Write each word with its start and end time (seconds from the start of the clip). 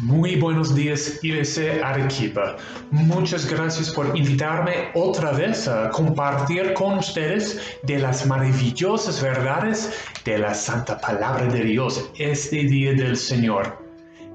Muy 0.00 0.36
buenos 0.36 0.76
días, 0.76 1.18
IBC 1.24 1.82
Arequipa. 1.82 2.56
Muchas 2.92 3.50
gracias 3.50 3.90
por 3.90 4.16
invitarme 4.16 4.90
otra 4.94 5.32
vez 5.32 5.66
a 5.66 5.90
compartir 5.90 6.72
con 6.74 6.98
ustedes 6.98 7.60
de 7.82 7.98
las 7.98 8.24
maravillosas 8.24 9.20
verdades 9.20 9.92
de 10.24 10.38
la 10.38 10.54
Santa 10.54 11.00
Palabra 11.00 11.46
de 11.46 11.64
Dios 11.64 12.10
este 12.16 12.58
día 12.58 12.92
del 12.92 13.16
Señor. 13.16 13.84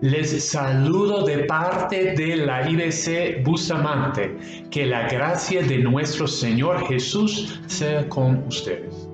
Les 0.02 0.44
saludo 0.44 1.24
de 1.24 1.46
parte 1.46 2.12
de 2.12 2.36
la 2.36 2.70
IBC 2.70 3.42
Bustamante. 3.46 4.36
Que 4.70 4.86
la 4.86 5.08
gracia 5.08 5.64
de 5.64 5.78
nuestro 5.78 6.28
Señor 6.28 6.86
Jesús 6.90 7.62
sea 7.68 8.10
con 8.10 8.46
ustedes. 8.50 9.13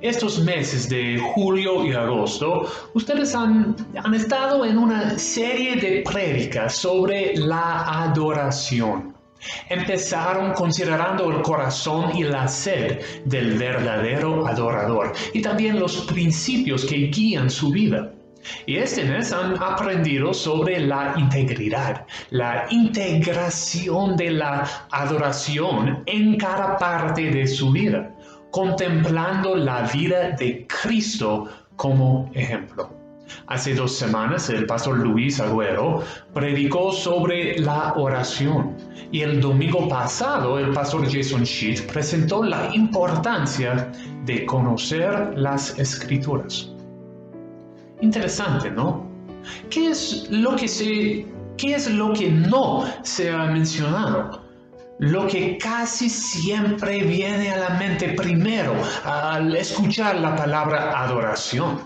Estos 0.00 0.38
meses 0.38 0.88
de 0.88 1.18
julio 1.18 1.84
y 1.84 1.92
agosto, 1.92 2.70
ustedes 2.94 3.34
han, 3.34 3.74
han 3.96 4.14
estado 4.14 4.64
en 4.64 4.78
una 4.78 5.18
serie 5.18 5.74
de 5.74 6.02
prédicas 6.02 6.76
sobre 6.76 7.36
la 7.36 8.04
adoración. 8.04 9.16
Empezaron 9.68 10.52
considerando 10.52 11.28
el 11.30 11.42
corazón 11.42 12.16
y 12.16 12.22
la 12.22 12.46
sed 12.46 13.00
del 13.24 13.58
verdadero 13.58 14.46
adorador 14.46 15.12
y 15.32 15.42
también 15.42 15.80
los 15.80 16.02
principios 16.02 16.84
que 16.84 17.08
guían 17.08 17.50
su 17.50 17.72
vida. 17.72 18.12
Y 18.66 18.76
este 18.76 19.04
mes 19.04 19.32
han 19.32 19.60
aprendido 19.60 20.32
sobre 20.32 20.78
la 20.78 21.14
integridad, 21.16 22.06
la 22.30 22.66
integración 22.70 24.16
de 24.16 24.30
la 24.30 24.86
adoración 24.92 26.04
en 26.06 26.36
cada 26.36 26.78
parte 26.78 27.30
de 27.32 27.48
su 27.48 27.72
vida 27.72 28.14
contemplando 28.50 29.56
la 29.56 29.82
vida 29.82 30.30
de 30.30 30.66
Cristo 30.66 31.48
como 31.76 32.30
ejemplo. 32.34 32.98
Hace 33.46 33.74
dos 33.74 33.94
semanas 33.94 34.48
el 34.48 34.66
pastor 34.66 34.98
Luis 34.98 35.40
Agüero 35.40 36.02
predicó 36.32 36.92
sobre 36.92 37.58
la 37.58 37.94
oración 37.94 38.76
y 39.12 39.20
el 39.20 39.40
domingo 39.40 39.88
pasado 39.88 40.58
el 40.58 40.72
pastor 40.72 41.04
Jason 41.10 41.44
Sheet 41.44 41.90
presentó 41.92 42.42
la 42.42 42.74
importancia 42.74 43.90
de 44.24 44.46
conocer 44.46 45.32
las 45.36 45.78
escrituras. 45.78 46.70
Interesante, 48.00 48.70
¿no? 48.70 49.06
¿Qué 49.70 49.90
es 49.90 50.28
lo 50.30 50.56
que 50.56 50.68
se 50.68 51.26
qué 51.56 51.74
es 51.74 51.90
lo 51.90 52.12
que 52.12 52.30
no 52.30 52.84
se 53.02 53.30
ha 53.30 53.46
mencionado? 53.46 54.47
Lo 54.98 55.26
que 55.26 55.58
casi 55.58 56.08
siempre 56.08 57.02
viene 57.02 57.52
a 57.52 57.56
la 57.58 57.70
mente 57.70 58.10
primero 58.10 58.74
al 59.04 59.54
escuchar 59.56 60.16
la 60.16 60.34
palabra 60.34 61.00
adoración. 61.00 61.80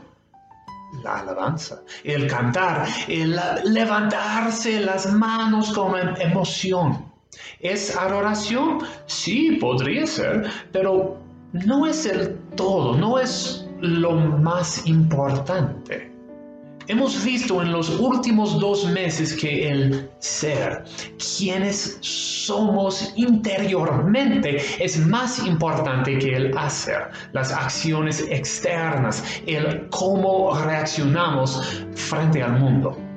La 1.03 1.21
alabanza, 1.21 1.83
el 2.05 2.27
cantar, 2.27 2.87
el 3.09 3.39
levantarse 3.65 4.79
las 4.81 5.11
manos 5.11 5.73
con 5.73 5.99
em-, 5.99 6.15
emoción. 6.21 7.11
¿Es 7.61 7.97
adoración? 7.97 8.81
Sí, 9.07 9.53
podría 9.53 10.07
ser, 10.07 10.51
pero 10.71 11.17
no 11.53 11.87
es 11.87 12.05
el 12.05 12.39
todo, 12.57 12.95
no 12.97 13.19
es 13.19 13.67
lo 13.81 14.13
más 14.13 14.87
importante. 14.87 16.12
Hemos 16.89 17.25
visto 17.25 17.63
en 17.63 17.71
los 17.71 17.91
últimos 18.01 18.59
dos 18.59 18.85
meses 18.87 19.35
que 19.35 19.69
el 19.69 20.11
ser, 20.19 20.85
quienes 21.39 21.99
somos 22.01 23.13
interiormente, 23.15 24.57
es 24.81 24.99
más 25.07 25.47
importante 25.47 26.19
que 26.19 26.35
el 26.35 26.59
hacer, 26.59 27.11
las 27.33 27.53
acciones 27.53 28.27
externas, 28.29 29.23
el 29.47 29.89
cómo 29.91 30.55
reaccionamos 30.65 31.85
frente 31.95 32.43
al 32.43 32.59
mundo. 32.59 33.12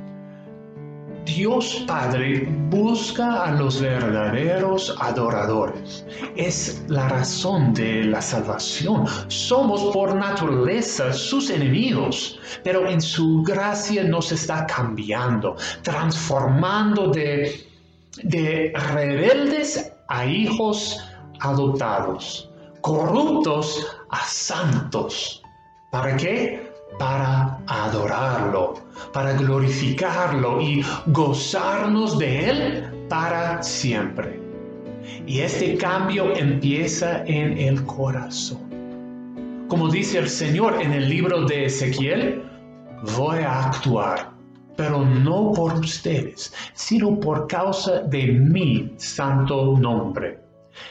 Dios 1.25 1.83
Padre 1.87 2.47
busca 2.69 3.45
a 3.45 3.51
los 3.51 3.81
verdaderos 3.81 4.95
adoradores. 4.99 6.05
Es 6.35 6.85
la 6.87 7.09
razón 7.09 7.73
de 7.73 8.03
la 8.03 8.21
salvación. 8.21 9.05
Somos 9.27 9.91
por 9.91 10.15
naturaleza 10.15 11.11
sus 11.11 11.49
enemigos, 11.49 12.39
pero 12.63 12.87
en 12.87 13.01
su 13.01 13.41
gracia 13.41 14.03
nos 14.03 14.31
está 14.31 14.67
cambiando, 14.67 15.55
transformando 15.81 17.07
de, 17.07 17.67
de 18.23 18.71
rebeldes 18.93 19.91
a 20.07 20.27
hijos 20.27 20.99
adoptados, 21.39 22.51
corruptos 22.81 23.83
a 24.11 24.23
santos. 24.25 25.41
¿Para 25.91 26.15
qué? 26.17 26.64
Para 26.99 27.59
adorarlo, 27.67 28.75
para 29.13 29.33
glorificarlo 29.33 30.61
y 30.61 30.83
gozarnos 31.07 32.17
de 32.17 32.49
Él 32.49 33.07
para 33.09 33.61
siempre. 33.61 34.39
Y 35.27 35.39
este 35.39 35.77
cambio 35.77 36.35
empieza 36.35 37.23
en 37.25 37.57
el 37.57 37.83
corazón. 37.85 38.65
Como 39.67 39.89
dice 39.89 40.19
el 40.19 40.29
Señor 40.29 40.81
en 40.81 40.93
el 40.93 41.09
libro 41.09 41.45
de 41.45 41.65
Ezequiel, 41.65 42.43
voy 43.17 43.39
a 43.39 43.65
actuar, 43.65 44.31
pero 44.75 45.03
no 45.03 45.51
por 45.53 45.73
ustedes, 45.73 46.53
sino 46.73 47.19
por 47.19 47.47
causa 47.47 48.01
de 48.01 48.27
mi 48.27 48.93
santo 48.97 49.77
nombre 49.77 50.45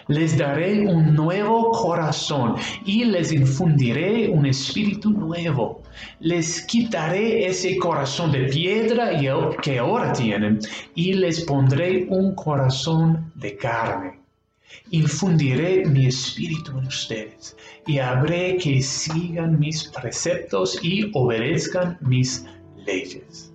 les 0.08 0.36
daré 0.36 0.86
un 0.86 1.14
nuevo 1.14 1.70
corazón 1.70 2.56
y 2.84 3.04
les 3.04 3.32
infundiré 3.32 4.28
un 4.28 4.46
espíritu 4.46 5.10
nuevo. 5.10 5.82
Les 6.20 6.62
quitaré 6.66 7.46
ese 7.46 7.76
corazón 7.76 8.32
de 8.32 8.44
piedra 8.44 9.10
que 9.62 9.78
ahora 9.78 10.12
tienen 10.12 10.58
y 10.94 11.14
les 11.14 11.42
pondré 11.42 12.06
un 12.08 12.34
corazón 12.34 13.32
de 13.34 13.56
carne. 13.56 14.20
Infundiré 14.90 15.84
mi 15.86 16.06
espíritu 16.06 16.78
en 16.78 16.86
ustedes 16.86 17.56
y 17.86 17.98
haré 17.98 18.56
que 18.56 18.82
sigan 18.82 19.58
mis 19.58 19.84
preceptos 19.84 20.78
y 20.82 21.10
obedezcan 21.14 21.98
mis 22.00 22.44
leyes. 22.84 23.52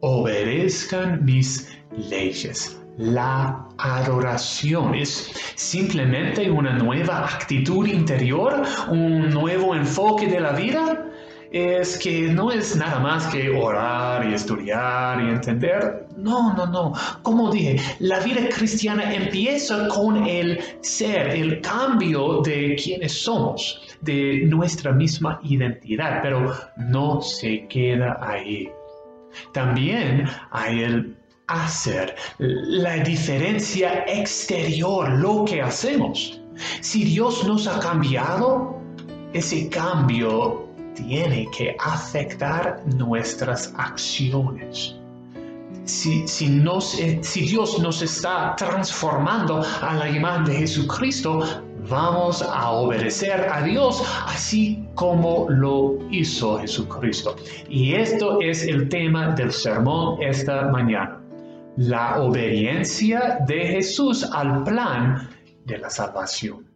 Obedezcan 0.00 1.24
mis 1.24 1.68
leyes 2.08 2.80
la 3.00 3.66
adoración 3.78 4.94
es 4.94 5.32
simplemente 5.54 6.50
una 6.50 6.76
nueva 6.76 7.24
actitud 7.24 7.86
interior, 7.86 8.62
un 8.90 9.30
nuevo 9.30 9.74
enfoque 9.74 10.26
de 10.26 10.38
la 10.38 10.52
vida. 10.52 11.09
Es 11.52 11.98
que 11.98 12.28
no 12.28 12.52
es 12.52 12.76
nada 12.76 13.00
más 13.00 13.26
que 13.26 13.50
orar 13.50 14.24
y 14.24 14.34
estudiar 14.34 15.20
y 15.20 15.30
entender. 15.30 16.06
No, 16.16 16.54
no, 16.54 16.66
no. 16.66 16.92
Como 17.22 17.50
dije, 17.50 17.76
la 17.98 18.20
vida 18.20 18.48
cristiana 18.48 19.12
empieza 19.12 19.88
con 19.88 20.28
el 20.28 20.60
ser, 20.80 21.30
el 21.30 21.60
cambio 21.60 22.40
de 22.42 22.76
quienes 22.76 23.12
somos, 23.12 23.80
de 24.00 24.42
nuestra 24.46 24.92
misma 24.92 25.40
identidad, 25.42 26.20
pero 26.22 26.54
no 26.76 27.20
se 27.20 27.66
queda 27.66 28.18
ahí. 28.22 28.70
También 29.52 30.28
hay 30.52 30.84
el 30.84 31.16
hacer, 31.48 32.14
la 32.38 32.98
diferencia 32.98 34.04
exterior, 34.06 35.10
lo 35.18 35.44
que 35.44 35.60
hacemos. 35.60 36.40
Si 36.80 37.02
Dios 37.02 37.44
nos 37.44 37.66
ha 37.66 37.80
cambiado, 37.80 38.78
ese 39.32 39.68
cambio 39.68 40.69
tiene 40.94 41.48
que 41.56 41.76
afectar 41.78 42.82
nuestras 42.96 43.72
acciones. 43.76 44.96
Si, 45.84 46.26
si, 46.28 47.40
Dios 47.40 47.78
nos 47.80 48.02
está 48.02 48.54
transformando 48.56 49.62
a 49.80 49.94
la 49.94 50.08
imagen 50.08 50.44
de 50.44 50.54
Jesucristo, 50.54 51.64
vamos 51.88 52.42
a 52.42 52.70
obedecer 52.70 53.48
a 53.50 53.62
Dios 53.62 54.02
así 54.26 54.84
como 54.94 55.46
lo 55.48 55.98
hizo 56.10 56.58
Jesucristo. 56.58 57.34
Y 57.68 57.94
esto 57.94 58.40
es 58.40 58.62
el 58.64 58.88
tema 58.88 59.34
del 59.34 59.52
sermón 59.52 60.22
esta 60.22 60.68
mañana 60.68 61.20
la 61.76 62.20
obediencia 62.20 63.38
de 63.46 63.66
Jesús 63.68 64.24
al 64.24 64.64
plan 64.64 65.30
de 65.64 65.78
la 65.78 65.88
salvación. 65.88 66.69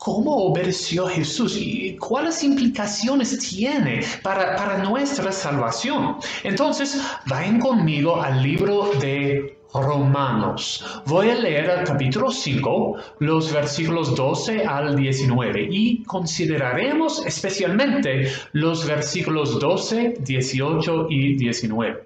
¿Cómo 0.00 0.34
obedeció 0.34 1.06
Jesús 1.08 1.58
y 1.58 1.94
cuáles 1.98 2.42
implicaciones 2.42 3.38
tiene 3.38 4.00
para, 4.22 4.56
para 4.56 4.78
nuestra 4.78 5.30
salvación? 5.30 6.16
Entonces, 6.42 6.98
vayan 7.26 7.60
conmigo 7.60 8.18
al 8.18 8.42
libro 8.42 8.92
de 8.98 9.58
Romanos. 9.74 11.02
Voy 11.04 11.28
a 11.28 11.34
leer 11.34 11.68
el 11.68 11.84
capítulo 11.84 12.30
5, 12.30 12.96
los 13.18 13.52
versículos 13.52 14.16
12 14.16 14.64
al 14.64 14.96
19 14.96 15.68
y 15.70 16.02
consideraremos 16.04 17.26
especialmente 17.26 18.32
los 18.52 18.86
versículos 18.86 19.60
12, 19.60 20.14
18 20.20 21.08
y 21.10 21.34
19. 21.34 22.04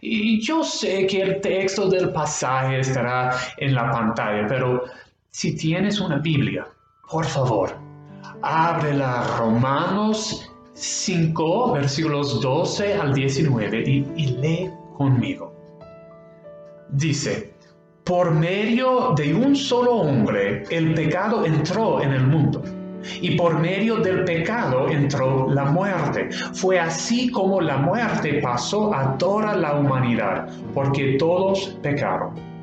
Y 0.00 0.40
yo 0.40 0.64
sé 0.64 1.06
que 1.06 1.20
el 1.20 1.42
texto 1.42 1.90
del 1.90 2.10
pasaje 2.10 2.80
estará 2.80 3.36
en 3.58 3.74
la 3.74 3.90
pantalla, 3.90 4.46
pero 4.48 4.84
si 5.30 5.54
tienes 5.54 6.00
una 6.00 6.16
Biblia, 6.16 6.66
por 7.10 7.24
favor, 7.24 7.76
ábrela 8.42 9.26
Romanos 9.38 10.50
5, 10.72 11.72
versículos 11.72 12.40
12 12.40 12.94
al 12.94 13.14
19, 13.14 13.84
y, 13.86 14.06
y 14.16 14.26
lee 14.38 14.70
conmigo. 14.96 15.54
Dice, 16.88 17.54
por 18.04 18.30
medio 18.30 19.12
de 19.16 19.34
un 19.34 19.56
solo 19.56 19.92
hombre 19.96 20.64
el 20.70 20.94
pecado 20.94 21.44
entró 21.44 22.00
en 22.02 22.12
el 22.12 22.26
mundo 22.26 22.62
y 23.20 23.36
por 23.36 23.58
medio 23.58 23.96
del 23.96 24.24
pecado 24.24 24.88
entró 24.88 25.48
la 25.50 25.64
muerte. 25.64 26.30
Fue 26.54 26.78
así 26.78 27.30
como 27.30 27.60
la 27.60 27.76
muerte 27.76 28.40
pasó 28.42 28.94
a 28.94 29.16
toda 29.18 29.54
la 29.56 29.74
humanidad, 29.74 30.48
porque 30.72 31.16
todos 31.18 31.78
pecaron 31.82 32.53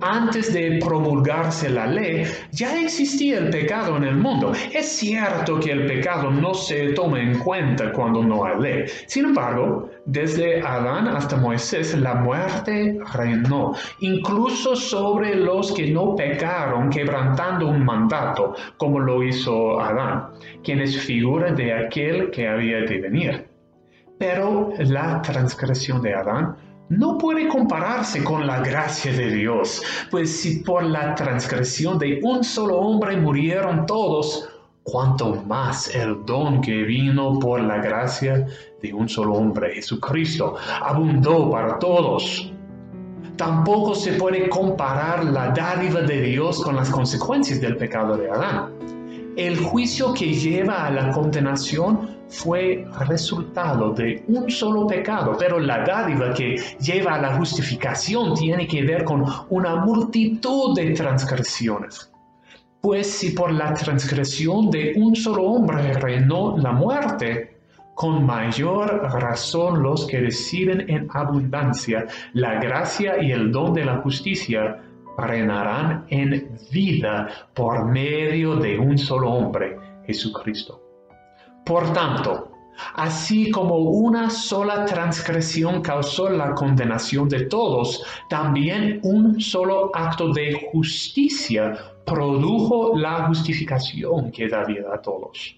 antes 0.00 0.52
de 0.52 0.78
promulgarse 0.80 1.68
la 1.70 1.86
ley, 1.86 2.24
ya 2.50 2.80
existía 2.80 3.38
el 3.38 3.50
pecado 3.50 3.96
en 3.96 4.04
el 4.04 4.16
mundo. 4.16 4.52
Es 4.72 4.88
cierto 4.88 5.60
que 5.60 5.72
el 5.72 5.86
pecado 5.86 6.30
no 6.30 6.54
se 6.54 6.92
toma 6.92 7.20
en 7.20 7.38
cuenta 7.38 7.92
cuando 7.92 8.22
no 8.22 8.44
hay 8.44 8.60
ley. 8.60 8.84
Sin 9.06 9.26
embargo, 9.26 9.90
desde 10.06 10.60
Adán 10.60 11.08
hasta 11.08 11.36
Moisés, 11.36 11.94
la 11.98 12.14
muerte 12.14 12.98
reinó, 13.14 13.74
incluso 14.00 14.74
sobre 14.74 15.36
los 15.36 15.72
que 15.72 15.90
no 15.90 16.16
pecaron, 16.16 16.90
quebrantando 16.90 17.68
un 17.68 17.84
mandato, 17.84 18.54
como 18.76 18.98
lo 18.98 19.22
hizo 19.22 19.80
Adán, 19.80 20.28
quien 20.64 20.80
es 20.80 20.96
figura 20.98 21.52
de 21.52 21.72
aquel 21.72 22.30
que 22.30 22.48
había 22.48 22.80
de 22.80 23.00
venir. 23.00 23.48
Pero 24.18 24.72
la 24.78 25.20
transgresión 25.22 26.02
de 26.02 26.14
Adán 26.14 26.56
no 26.98 27.16
puede 27.16 27.48
compararse 27.48 28.22
con 28.22 28.46
la 28.46 28.60
gracia 28.60 29.12
de 29.12 29.30
Dios, 29.30 29.82
pues 30.10 30.40
si 30.40 30.60
por 30.60 30.82
la 30.82 31.14
transgresión 31.14 31.98
de 31.98 32.20
un 32.22 32.44
solo 32.44 32.78
hombre 32.78 33.16
murieron 33.16 33.86
todos, 33.86 34.48
cuanto 34.82 35.36
más 35.46 35.94
el 35.94 36.24
don 36.26 36.60
que 36.60 36.82
vino 36.82 37.38
por 37.38 37.60
la 37.62 37.78
gracia 37.78 38.46
de 38.82 38.92
un 38.92 39.08
solo 39.08 39.34
hombre, 39.34 39.74
Jesucristo, 39.74 40.56
abundó 40.82 41.50
para 41.50 41.78
todos. 41.78 42.52
Tampoco 43.36 43.94
se 43.94 44.12
puede 44.12 44.50
comparar 44.50 45.24
la 45.24 45.48
dádiva 45.48 46.02
de 46.02 46.20
Dios 46.20 46.62
con 46.62 46.76
las 46.76 46.90
consecuencias 46.90 47.58
del 47.60 47.78
pecado 47.78 48.18
de 48.18 48.30
Adán. 48.30 48.70
El 49.36 49.56
juicio 49.56 50.12
que 50.12 50.34
lleva 50.34 50.86
a 50.86 50.90
la 50.90 51.10
condenación 51.10 52.21
fue 52.32 52.86
resultado 53.06 53.92
de 53.92 54.24
un 54.26 54.50
solo 54.50 54.86
pecado, 54.86 55.36
pero 55.38 55.60
la 55.60 55.84
dádiva 55.84 56.32
que 56.32 56.56
lleva 56.80 57.14
a 57.14 57.20
la 57.20 57.36
justificación 57.36 58.34
tiene 58.34 58.66
que 58.66 58.82
ver 58.82 59.04
con 59.04 59.24
una 59.50 59.76
multitud 59.76 60.74
de 60.74 60.90
transgresiones. 60.92 62.10
Pues 62.80 63.06
si 63.06 63.30
por 63.30 63.52
la 63.52 63.74
transgresión 63.74 64.70
de 64.70 64.94
un 64.96 65.14
solo 65.14 65.44
hombre 65.44 65.92
reinó 65.92 66.56
la 66.56 66.72
muerte, 66.72 67.58
con 67.94 68.24
mayor 68.24 69.02
razón 69.20 69.82
los 69.82 70.06
que 70.06 70.20
reciben 70.20 70.88
en 70.88 71.08
abundancia 71.12 72.06
la 72.32 72.54
gracia 72.54 73.22
y 73.22 73.30
el 73.30 73.52
don 73.52 73.74
de 73.74 73.84
la 73.84 73.98
justicia 73.98 74.80
reinarán 75.18 76.06
en 76.08 76.56
vida 76.72 77.28
por 77.54 77.84
medio 77.84 78.56
de 78.56 78.78
un 78.78 78.96
solo 78.96 79.30
hombre, 79.30 79.76
Jesucristo. 80.06 80.81
Por 81.64 81.92
tanto, 81.92 82.50
así 82.94 83.50
como 83.50 83.76
una 83.78 84.30
sola 84.30 84.84
transgresión 84.84 85.80
causó 85.80 86.28
la 86.28 86.54
condenación 86.54 87.28
de 87.28 87.44
todos, 87.44 88.04
también 88.28 89.00
un 89.04 89.40
solo 89.40 89.90
acto 89.94 90.32
de 90.32 90.68
justicia 90.72 91.78
produjo 92.04 92.96
la 92.96 93.26
justificación 93.28 94.32
que 94.32 94.48
da 94.48 94.64
vida 94.64 94.92
a 94.92 95.00
todos. 95.00 95.56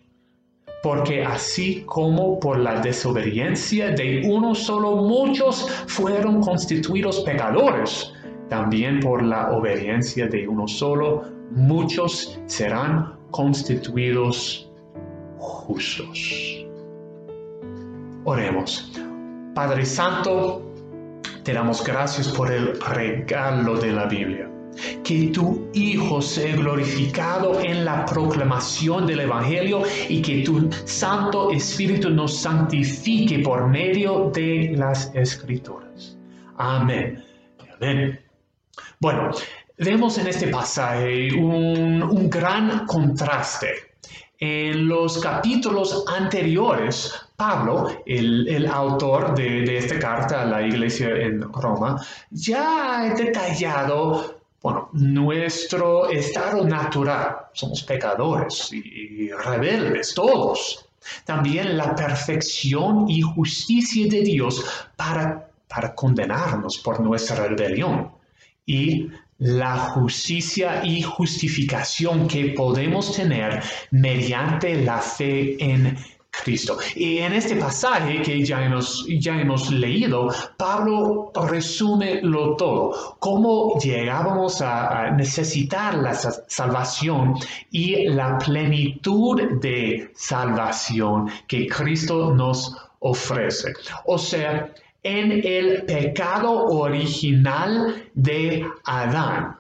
Porque 0.83 1.25
así 1.25 1.83
como 1.87 2.39
por 2.39 2.59
la 2.59 2.81
desobediencia 2.81 3.91
de 3.93 4.23
uno 4.27 4.55
solo 4.55 4.97
muchos 4.97 5.67
fueron 5.87 6.43
constituidos 6.43 7.21
pecadores, 7.21 8.13
también 8.51 9.01
por 9.01 9.23
la 9.23 9.53
obediencia 9.53 10.27
de 10.27 10.47
uno 10.47 10.69
solo 10.69 11.23
muchos 11.51 12.39
serán 12.47 13.15
constituidos 13.31 14.71
justos. 15.45 16.65
Oremos. 18.25 18.93
Padre 19.55 19.85
Santo, 19.85 20.63
te 21.43 21.53
damos 21.53 21.85
gracias 21.85 22.29
por 22.29 22.51
el 22.51 22.81
regalo 22.81 23.77
de 23.77 23.93
la 23.93 24.07
Biblia. 24.07 24.51
Que 25.05 25.29
tu 25.29 25.69
Hijo 25.75 26.21
sea 26.21 26.57
glorificado 26.57 27.61
en 27.61 27.85
la 27.85 28.05
proclamación 28.07 29.07
del 29.07 29.21
Evangelio 29.21 29.83
y 30.09 30.21
que 30.21 30.43
tu 30.43 30.69
Santo 30.85 31.53
Espíritu 31.53 32.11
nos 32.11 32.37
santifique 32.39 33.39
por 33.41 33.69
medio 33.69 34.31
de 34.31 34.75
las 34.77 35.15
Escrituras. 35.15 36.17
Amén. 36.57 37.23
Amén. 37.77 38.19
Bueno, 39.01 39.31
vemos 39.79 40.19
en 40.19 40.29
este 40.29 40.49
pasaje 40.49 41.33
un, 41.35 42.31
gran 42.31 42.87
contraste 42.87 43.84
en 44.45 44.89
los 44.89 45.19
capítulos 45.19 46.05
anteriores, 46.07 47.15
Pablo, 47.35 48.03
el, 48.05 48.67
autor 48.67 49.35
de, 49.35 49.79
esta 49.79 49.99
carta 49.99 50.43
a 50.43 50.45
la 50.45 50.61
iglesia 50.67 51.09
en 51.09 51.41
Roma, 51.41 52.05
ya 52.31 53.01
ha 53.01 53.15
detallado 53.15 54.41
bueno, 54.63 54.91
nuestro 54.93 56.11
estado 56.11 56.63
natural. 56.65 57.37
Somos 57.55 57.83
pecadores 57.85 58.71
y, 58.73 59.31
rebeldes 59.31 60.15
todos. 60.15 60.87
También 61.25 61.77
la 61.79 61.95
perfección 61.95 63.09
y 63.09 63.23
justicia 63.23 64.07
de 64.11 64.21
Dios 64.23 64.63
para, 64.97 65.49
para 65.69 65.95
condenarnos 65.95 66.79
por 66.79 67.01
nuestra 67.01 67.47
rebelión. 67.47 68.11
Y 68.67 69.09
la 69.39 69.77
justicia 69.77 70.85
y 70.85 71.03
justificación 71.03 72.29
que 72.29 72.55
podemos 72.57 73.15
tener 73.15 73.63
mediante 73.91 74.83
la 74.83 74.99
fe 74.99 75.57
en 75.59 75.97
Cristo. 76.43 76.79
Y 76.97 77.19
en 77.19 77.33
este 77.33 77.57
pasaje 77.57 78.23
que 78.23 78.45
ya 78.45 78.65
hemos, 78.65 79.07
ya 79.19 79.41
hemos 79.41 79.71
leído, 79.71 80.29
Pablo 80.57 81.31
resume 81.49 82.21
lo 82.23 82.57
todo, 82.57 83.17
cómo 83.19 83.79
llegábamos 83.79 84.61
a, 84.61 85.11
necesitar 85.11 85.95
la 85.95 86.15
salvación 86.15 87.35
y 87.71 88.09
la 88.09 88.39
plenitud 88.39 89.61
de 89.61 90.11
salvación 90.15 91.31
que 91.47 91.67
Cristo 91.69 92.35
nos 92.35 92.77
ofrece. 93.01 93.73
O 94.07 94.19
sea, 94.19 94.73
en 95.05 95.43
el 95.45 95.83
pecado 95.85 96.65
original 96.65 98.03
de 98.15 98.67
Adán. 98.85 99.57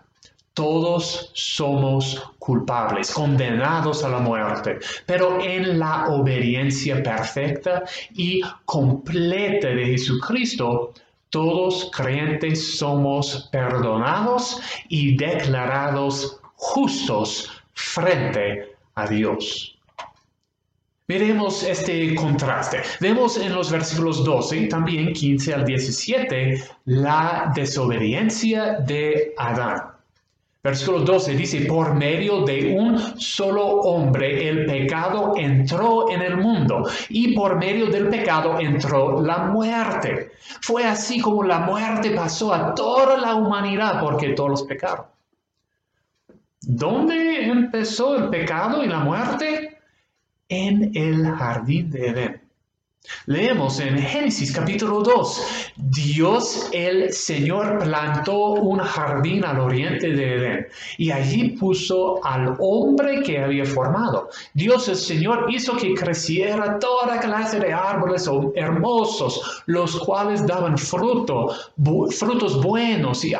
Todos 0.54 1.30
somos 1.34 2.22
culpables, 2.38 3.12
condenados 3.12 4.04
a 4.04 4.08
la 4.08 4.20
muerte, 4.20 4.78
pero 5.04 5.40
en 5.40 5.78
la 5.78 6.06
obediencia 6.08 7.02
perfecta 7.02 7.84
y 8.14 8.40
completa 8.64 9.68
de 9.68 9.84
Jesucristo, 9.86 10.94
todos 11.28 11.90
creyentes 11.92 12.78
somos 12.78 13.48
perdonados 13.50 14.60
y 14.88 15.16
declarados 15.16 16.40
justos 16.54 17.50
frente 17.72 18.76
a 18.94 19.08
Dios. 19.08 19.73
Miremos 21.06 21.62
este 21.62 22.14
contraste. 22.14 22.80
Vemos 22.98 23.36
en 23.36 23.52
los 23.52 23.70
versículos 23.70 24.24
12 24.24 24.56
y 24.56 24.68
también 24.70 25.12
15 25.12 25.52
al 25.52 25.64
17 25.66 26.64
la 26.86 27.52
desobediencia 27.54 28.78
de 28.78 29.34
Adán. 29.36 29.82
Versículo 30.62 31.00
12 31.00 31.34
dice, 31.34 31.60
por 31.66 31.92
medio 31.92 32.40
de 32.46 32.74
un 32.74 33.20
solo 33.20 33.66
hombre 33.82 34.48
el 34.48 34.64
pecado 34.64 35.34
entró 35.36 36.08
en 36.08 36.22
el 36.22 36.38
mundo 36.38 36.88
y 37.10 37.34
por 37.34 37.58
medio 37.58 37.88
del 37.88 38.08
pecado 38.08 38.58
entró 38.58 39.20
la 39.20 39.40
muerte. 39.40 40.32
Fue 40.62 40.86
así 40.86 41.20
como 41.20 41.42
la 41.42 41.58
muerte 41.58 42.12
pasó 42.12 42.54
a 42.54 42.74
toda 42.74 43.18
la 43.18 43.34
humanidad 43.34 44.00
porque 44.00 44.30
todos 44.30 44.62
pecaron. 44.62 45.04
¿Dónde 46.62 47.44
empezó 47.44 48.16
el 48.16 48.30
pecado 48.30 48.82
y 48.82 48.88
la 48.88 49.00
muerte? 49.00 49.73
En 50.54 50.92
el 50.94 51.26
jardín 51.32 51.90
de 51.90 52.08
Edén. 52.08 52.40
Leemos 53.26 53.80
en 53.80 53.98
Génesis 53.98 54.50
capítulo 54.50 55.02
2, 55.02 55.72
Dios 55.76 56.70
el 56.72 57.12
Señor 57.12 57.80
plantó 57.80 58.52
un 58.52 58.78
jardín 58.78 59.44
al 59.44 59.60
oriente 59.60 60.08
de 60.08 60.34
Edén 60.36 60.66
y 60.96 61.10
allí 61.10 61.50
puso 61.50 62.24
al 62.24 62.56
hombre 62.60 63.22
que 63.22 63.40
había 63.40 63.66
formado. 63.66 64.30
Dios 64.54 64.88
el 64.88 64.96
Señor 64.96 65.46
hizo 65.50 65.76
que 65.76 65.92
creciera 65.92 66.78
toda 66.78 67.20
clase 67.20 67.60
de 67.60 67.74
árboles 67.74 68.30
hermosos, 68.54 69.62
los 69.66 69.98
cuales 70.00 70.46
daban 70.46 70.78
fruto, 70.78 71.54
frutos 72.10 72.62
buenos 72.62 73.22
y 73.24 73.34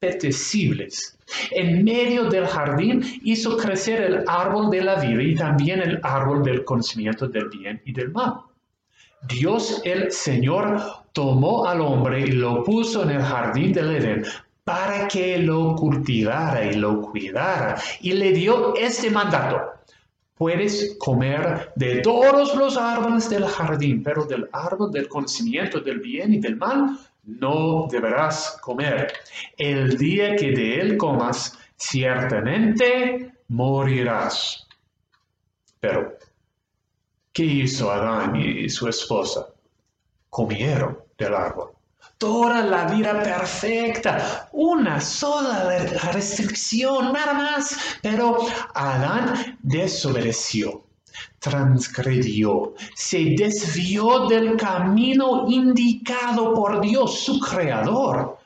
apetecibles. 0.00 1.18
En 1.50 1.84
medio 1.84 2.24
del 2.30 2.46
jardín 2.46 3.02
hizo 3.24 3.56
crecer 3.56 4.00
el 4.00 4.24
árbol 4.28 4.70
de 4.70 4.82
la 4.82 4.94
vida 4.96 5.22
y 5.22 5.34
también 5.34 5.80
el 5.80 6.00
árbol 6.04 6.42
del 6.44 6.64
conocimiento 6.64 7.26
del 7.26 7.48
bien 7.48 7.82
y 7.84 7.92
del 7.92 8.12
mal. 8.12 8.34
Dios 9.28 9.82
el 9.84 10.12
Señor 10.12 10.80
tomó 11.12 11.66
al 11.66 11.80
hombre 11.80 12.20
y 12.20 12.30
lo 12.30 12.62
puso 12.62 13.02
en 13.02 13.10
el 13.10 13.22
jardín 13.22 13.72
del 13.72 13.96
Edén 13.96 14.24
para 14.62 15.08
que 15.08 15.38
lo 15.38 15.74
cultivara 15.74 16.64
y 16.64 16.74
lo 16.74 17.00
cuidara. 17.00 17.74
Y 18.00 18.12
le 18.12 18.32
dio 18.32 18.76
este 18.76 19.10
mandato. 19.10 19.60
Puedes 20.36 20.96
comer 21.00 21.72
de 21.74 21.98
todos 22.02 22.54
los 22.54 22.76
árboles 22.76 23.28
del 23.28 23.44
jardín, 23.44 24.04
pero 24.04 24.24
del 24.24 24.48
árbol 24.52 24.92
del 24.92 25.08
conocimiento 25.08 25.80
del 25.80 25.98
bien 25.98 26.32
y 26.34 26.38
del 26.38 26.54
mal 26.54 26.96
no 27.28 27.86
deberás 27.90 28.58
comer. 28.62 29.12
El 29.56 29.98
día 29.98 30.34
que 30.34 30.50
de 30.50 30.80
él 30.80 30.96
comas, 30.96 31.58
ciertamente 31.76 33.32
morirás. 33.48 34.66
Pero, 35.78 36.14
¿qué 37.32 37.44
hizo 37.44 37.90
Adán 37.90 38.34
y 38.36 38.68
su 38.68 38.88
esposa? 38.88 39.46
Comieron 40.30 40.98
del 41.18 41.34
árbol. 41.34 41.72
Toda 42.16 42.64
la 42.64 42.86
vida 42.86 43.22
perfecta, 43.22 44.48
una 44.52 45.00
sola 45.00 45.68
restricción, 46.12 47.12
nada 47.12 47.34
más. 47.34 47.98
Pero 48.02 48.38
Adán 48.74 49.58
desobedeció, 49.62 50.87
transgredió, 51.38 52.74
se 52.94 53.34
desvió 53.36 54.26
del 54.26 54.56
camino 54.56 55.46
indicado 55.48 56.54
por 56.54 56.80
Dios, 56.80 57.20
su 57.20 57.38
creador. 57.40 58.38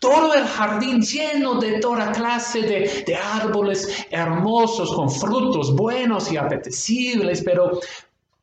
Todo 0.00 0.32
el 0.34 0.44
jardín 0.44 1.02
lleno 1.02 1.60
de 1.60 1.80
toda 1.80 2.12
clase 2.12 2.62
de, 2.62 3.04
de, 3.04 3.16
árboles 3.16 4.06
hermosos 4.10 4.92
con 4.94 5.10
frutos 5.10 5.74
buenos 5.74 6.30
y 6.30 6.36
apetecibles, 6.36 7.42
pero 7.42 7.80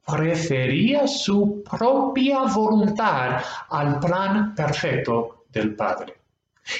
prefería 0.05 1.07
su 1.07 1.63
propia 1.63 2.41
voluntad 2.43 3.41
al 3.69 3.99
plan 3.99 4.53
perfecto 4.53 5.45
del 5.51 5.75
Padre. 5.75 6.15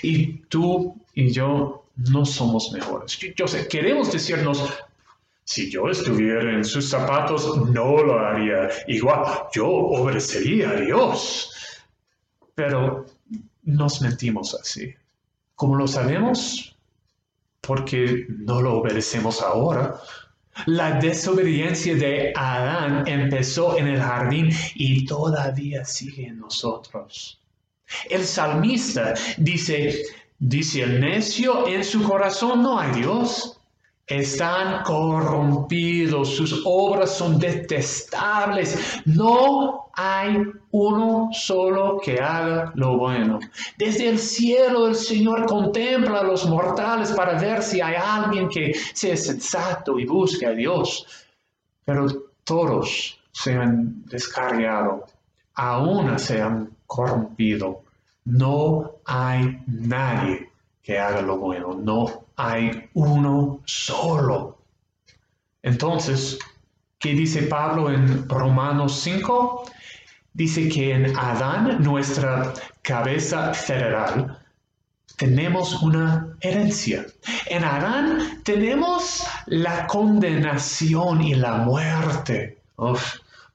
Y 0.04 0.40
tú 0.50 0.96
y 1.14 1.32
yo 1.32 1.86
no 2.12 2.26
somos 2.26 2.72
mejores. 2.72 3.18
Yo, 3.36 3.48
sé, 3.48 3.68
queremos 3.68 4.12
decirnos, 4.12 4.64
si 5.46 5.70
yo 5.70 5.88
estuviera 5.88 6.52
en 6.52 6.66
sus 6.66 6.90
zapatos, 6.90 7.70
no 7.70 8.04
lo 8.04 8.20
haría. 8.20 8.68
Igual, 8.88 9.24
yo 9.54 9.68
obedecería 9.68 10.72
a 10.72 10.76
Dios. 10.76 11.52
Pero 12.56 13.06
nos 13.64 14.02
mentimos 14.02 14.56
así. 14.60 14.94
¿Cómo 15.54 15.76
lo 15.76 15.88
sabemos? 15.88 16.76
Porque 17.62 18.26
no 18.28 18.62
lo 18.62 18.80
obedecemos 18.80 19.42
ahora, 19.42 20.02
la 20.66 21.00
desobediencia 21.00 21.96
de 21.96 22.34
Adán 22.36 23.08
empezó 23.08 23.78
en 23.78 23.88
el 23.88 24.02
jardín 24.02 24.50
y 24.74 25.06
todavía 25.06 25.86
sigue 25.86 26.28
en 26.28 26.40
nosotros. 26.40 27.40
El 28.10 28.24
salmista 28.26 29.14
dice, 29.38 30.06
dice 30.40 30.82
el 30.82 31.02
necio, 31.02 31.68
en 31.68 31.84
su 31.84 32.02
corazón 32.02 32.64
no 32.64 32.80
hay 32.80 33.00
Dios 33.02 33.55
están 34.08 34.84
corrompidos, 34.84 36.36
sus 36.36 36.62
obras 36.66 37.18
son 37.18 37.40
detestables. 37.40 39.02
No 39.06 39.90
hay 39.94 40.44
uno 40.72 41.30
solo 41.32 42.00
que 42.04 42.20
haga 42.20 42.72
lo 42.76 42.98
bueno. 42.98 43.40
Desde 43.78 44.10
el 44.10 44.20
cielo 44.20 44.88
el 44.88 44.96
Señor 44.96 45.46
contempla 45.46 46.20
a 46.20 46.24
los 46.24 46.48
mortales 46.48 47.12
para 47.14 47.40
ver 47.40 47.64
si 47.64 47.82
hay 47.82 47.96
alguien 47.96 48.48
que 48.50 48.74
sea 48.94 49.18
sensato 49.18 49.98
y 49.98 50.06
busque 50.06 50.46
a 50.46 50.52
Dios. 50.52 51.08
Pero 51.84 52.08
todos 52.44 53.20
se 53.32 53.54
han 53.54 54.06
descarriado, 54.06 55.06
aún 55.56 56.20
se 56.20 56.42
han 56.42 56.70
corrompido. 56.86 57.82
No 58.26 58.92
hay 59.06 59.62
nadie 59.68 60.50
que 60.84 61.00
haga 61.00 61.22
lo 61.22 61.38
bueno. 61.38 61.74
No 61.74 62.25
hay 62.36 62.90
uno 62.94 63.62
solo. 63.66 64.58
Entonces, 65.64 66.38
¿qué 67.00 67.14
dice 67.14 67.44
Pablo 67.44 67.92
en 67.92 68.28
Romanos 68.30 69.00
5? 69.02 69.66
Dice 70.34 70.70
que 70.70 70.94
en 70.94 71.18
Adán, 71.18 71.82
nuestra 71.82 72.54
cabeza 72.82 73.54
federal, 73.54 74.38
tenemos 75.18 75.82
una 75.82 76.36
herencia. 76.42 77.06
En 77.46 77.64
Adán 77.64 78.42
tenemos 78.44 79.26
la 79.46 79.88
condenación 79.88 81.22
y 81.22 81.36
la 81.36 81.58
muerte. 81.58 82.58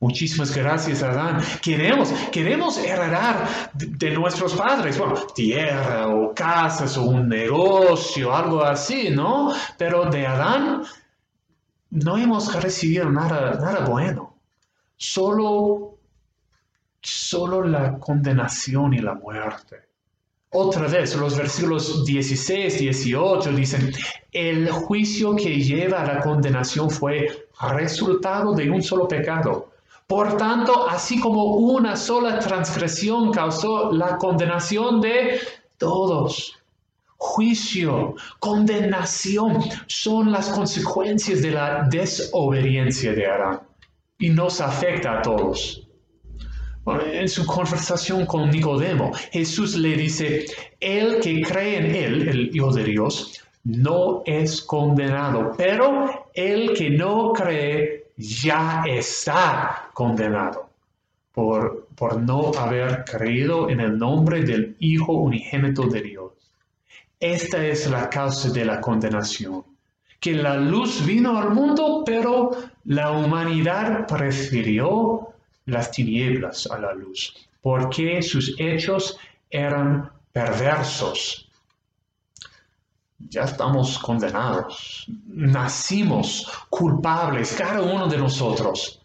Muchísimas 0.01 0.57
gracias, 0.57 1.03
Adán. 1.03 1.43
Queremos, 1.61 2.11
queremos 2.33 2.79
heredar 2.79 3.71
de, 3.75 4.11
nuestros 4.13 4.55
padres, 4.55 4.97
bueno, 4.99 5.15
tierra 5.35 6.09
o 6.09 6.35
casas 6.35 6.97
o 6.97 7.03
un 7.03 7.29
negocio, 7.29 8.35
algo 8.35 8.65
así, 8.65 9.11
¿no? 9.11 9.53
Pero 9.77 10.07
de 10.07 10.27
Adán 10.27 10.85
no 11.91 12.17
hemos 12.17 12.51
recibido 12.63 13.11
nada, 13.11 13.59
nada 13.61 13.85
bueno. 13.85 14.39
Solo, 14.97 15.99
solo 17.03 17.63
la 17.63 17.99
condenación 17.99 18.95
y 18.95 19.01
la 19.01 19.15
muerte. 19.15 19.83
Otra 20.53 20.89
vez, 20.89 21.15
los 21.15 21.37
versículos 21.37 22.07
16, 22.07 22.79
18 22.79 23.53
dicen, 23.53 23.93
el 24.33 24.71
juicio 24.71 25.37
que 25.37 25.61
lleva 25.61 26.01
a 26.01 26.15
la 26.15 26.21
condenación 26.23 26.89
fue 26.89 27.49
resultado 27.61 28.55
de 28.55 28.71
un 28.71 28.83
solo 28.83 29.07
pecado 29.07 29.71
por 30.11 30.37
tanto, 30.37 30.89
así 30.89 31.21
como 31.21 31.55
una 31.55 31.95
sola 31.95 32.41
transgresión 32.41 33.31
causó 33.31 33.93
la 33.93 34.19
condenación 34.19 35.01
de 35.01 35.39
todos, 35.79 36.59
juicio, 37.17 38.17
condenación 38.41 39.61
son 39.87 40.33
las 40.33 40.49
consecuencias 40.49 41.43
de 41.43 41.53
la 41.53 41.87
desobediencia 41.89 43.13
de 43.13 43.25
Adán 43.25 43.61
y 44.19 44.31
nos 44.31 44.61
afecta 44.61 45.19
a 45.19 45.23
todos. 45.23 45.87
En 47.13 47.29
su 47.29 47.47
conversación 47.47 48.27
con 48.27 48.51
Nicodemo, 48.51 49.13
Jesús 49.31 49.77
le 49.77 49.95
dice, 49.95 50.45
el 50.81 51.21
que 51.21 51.41
cree 51.43 51.77
en 51.77 51.95
él, 51.95 52.29
el 52.29 52.57
Hijo 52.57 52.73
de 52.73 52.83
Dios, 52.83 53.45
no 53.63 54.25
es 54.27 54.61
condenado, 54.61 55.53
pero 55.57 56.27
el 56.35 56.73
que 56.73 56.91
no 56.91 57.33
cree 57.33 58.00
ya 58.21 58.85
está 58.87 59.89
condenado 59.95 60.69
por, 61.33 61.89
por 61.95 62.21
no 62.21 62.53
haber 62.59 63.05
creído 63.05 63.71
en 63.71 63.81
el 63.81 63.99
nombre 63.99 64.43
del 64.43 64.77
Hijo 64.79 65.13
unigénito 65.15 65.85
de 65.87 66.03
Dios. 66.03 66.33
Esta 67.19 67.65
es 67.67 67.91
la 67.91 68.11
causa 68.11 68.51
de 68.51 68.65
la 68.65 68.81
condenación, 68.81 69.65
que 70.21 70.35
la 70.35 70.57
luz 70.57 71.05
vino 71.07 71.39
al 71.39 71.51
mundo, 71.51 72.03
pero 72.05 72.51
la 72.85 73.11
humanidad 73.11 74.07
prefirió 74.07 75.29
las 75.67 75.91
tinieblas 75.91 76.67
a 76.71 76.79
la 76.79 76.93
luz, 76.93 77.35
porque 77.63 78.23
sus 78.23 78.55
hechos 78.59 79.19
eran 79.51 80.11
perversos 80.33 81.50
ya 83.29 83.43
estamos 83.43 83.99
condenados, 83.99 85.07
nacimos 85.27 86.51
culpables, 86.69 87.55
cada 87.57 87.83
uno 87.83 88.07
de 88.09 88.19
nosotros. 88.19 89.03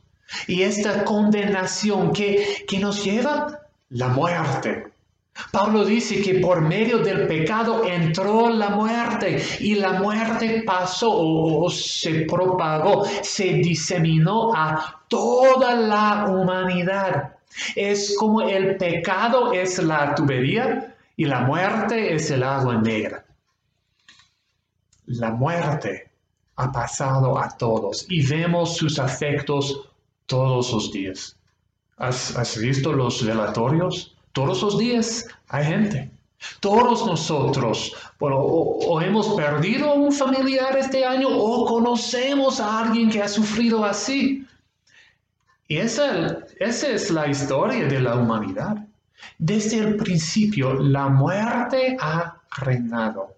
Y 0.47 0.61
esta 0.61 1.03
condenación 1.03 2.11
que, 2.11 2.65
que 2.67 2.79
nos 2.79 3.03
lleva 3.03 3.59
la 3.89 4.07
muerte. 4.09 4.91
Pablo 5.51 5.83
dice 5.83 6.21
que 6.21 6.35
por 6.35 6.61
medio 6.61 6.99
del 6.99 7.27
pecado 7.27 7.83
entró 7.85 8.49
la 8.49 8.69
muerte 8.69 9.43
y 9.59 9.75
la 9.75 9.93
muerte 9.93 10.63
pasó 10.65 11.11
o, 11.11 11.69
se 11.69 12.21
propagó, 12.21 13.05
se 13.21 13.55
diseminó 13.55 14.53
a 14.55 15.01
toda 15.09 15.75
la 15.75 16.27
humanidad. 16.29 17.33
Es 17.75 18.15
como 18.17 18.41
el 18.41 18.77
pecado 18.77 19.51
es 19.51 19.77
la 19.79 20.15
tubería 20.15 20.95
y 21.17 21.25
la 21.25 21.41
muerte 21.41 22.13
es 22.13 22.31
el 22.31 22.43
agua 22.43 22.81
negra 22.81 23.24
la 25.15 25.31
muerte 25.31 26.09
ha 26.55 26.71
pasado 26.71 27.37
a 27.37 27.49
todos 27.57 28.05
y 28.09 28.25
vemos 28.25 28.77
sus 28.77 28.99
afectos 28.99 29.89
todos 30.25 30.71
los 30.71 30.91
días. 30.91 31.35
¿Has, 31.97 32.57
visto 32.57 32.91
los 32.91 33.25
velatorios? 33.25 34.15
Todos 34.33 34.61
los 34.61 34.77
días 34.77 35.25
hay 35.47 35.65
gente. 35.65 36.11
Todos 36.59 37.05
nosotros, 37.05 37.93
bueno, 38.19 38.37
o, 38.37 39.01
hemos 39.01 39.29
perdido 39.29 39.91
a 39.91 39.93
un 39.93 40.11
familiar 40.11 40.77
este 40.77 41.05
año 41.05 41.27
o 41.29 41.65
conocemos 41.65 42.59
a 42.59 42.83
alguien 42.83 43.09
que 43.09 43.23
ha 43.23 43.27
sufrido 43.27 43.83
así. 43.83 44.45
Y 45.67 45.77
esa, 45.77 46.39
esa 46.59 46.87
es 46.89 47.09
la 47.09 47.27
historia 47.27 47.87
de 47.87 47.99
la 47.99 48.15
humanidad. 48.15 48.85
Desde 49.39 49.79
el 49.79 49.95
principio, 49.95 50.73
la 50.75 51.07
muerte 51.07 51.97
ha 51.99 52.37
reinado. 52.57 53.33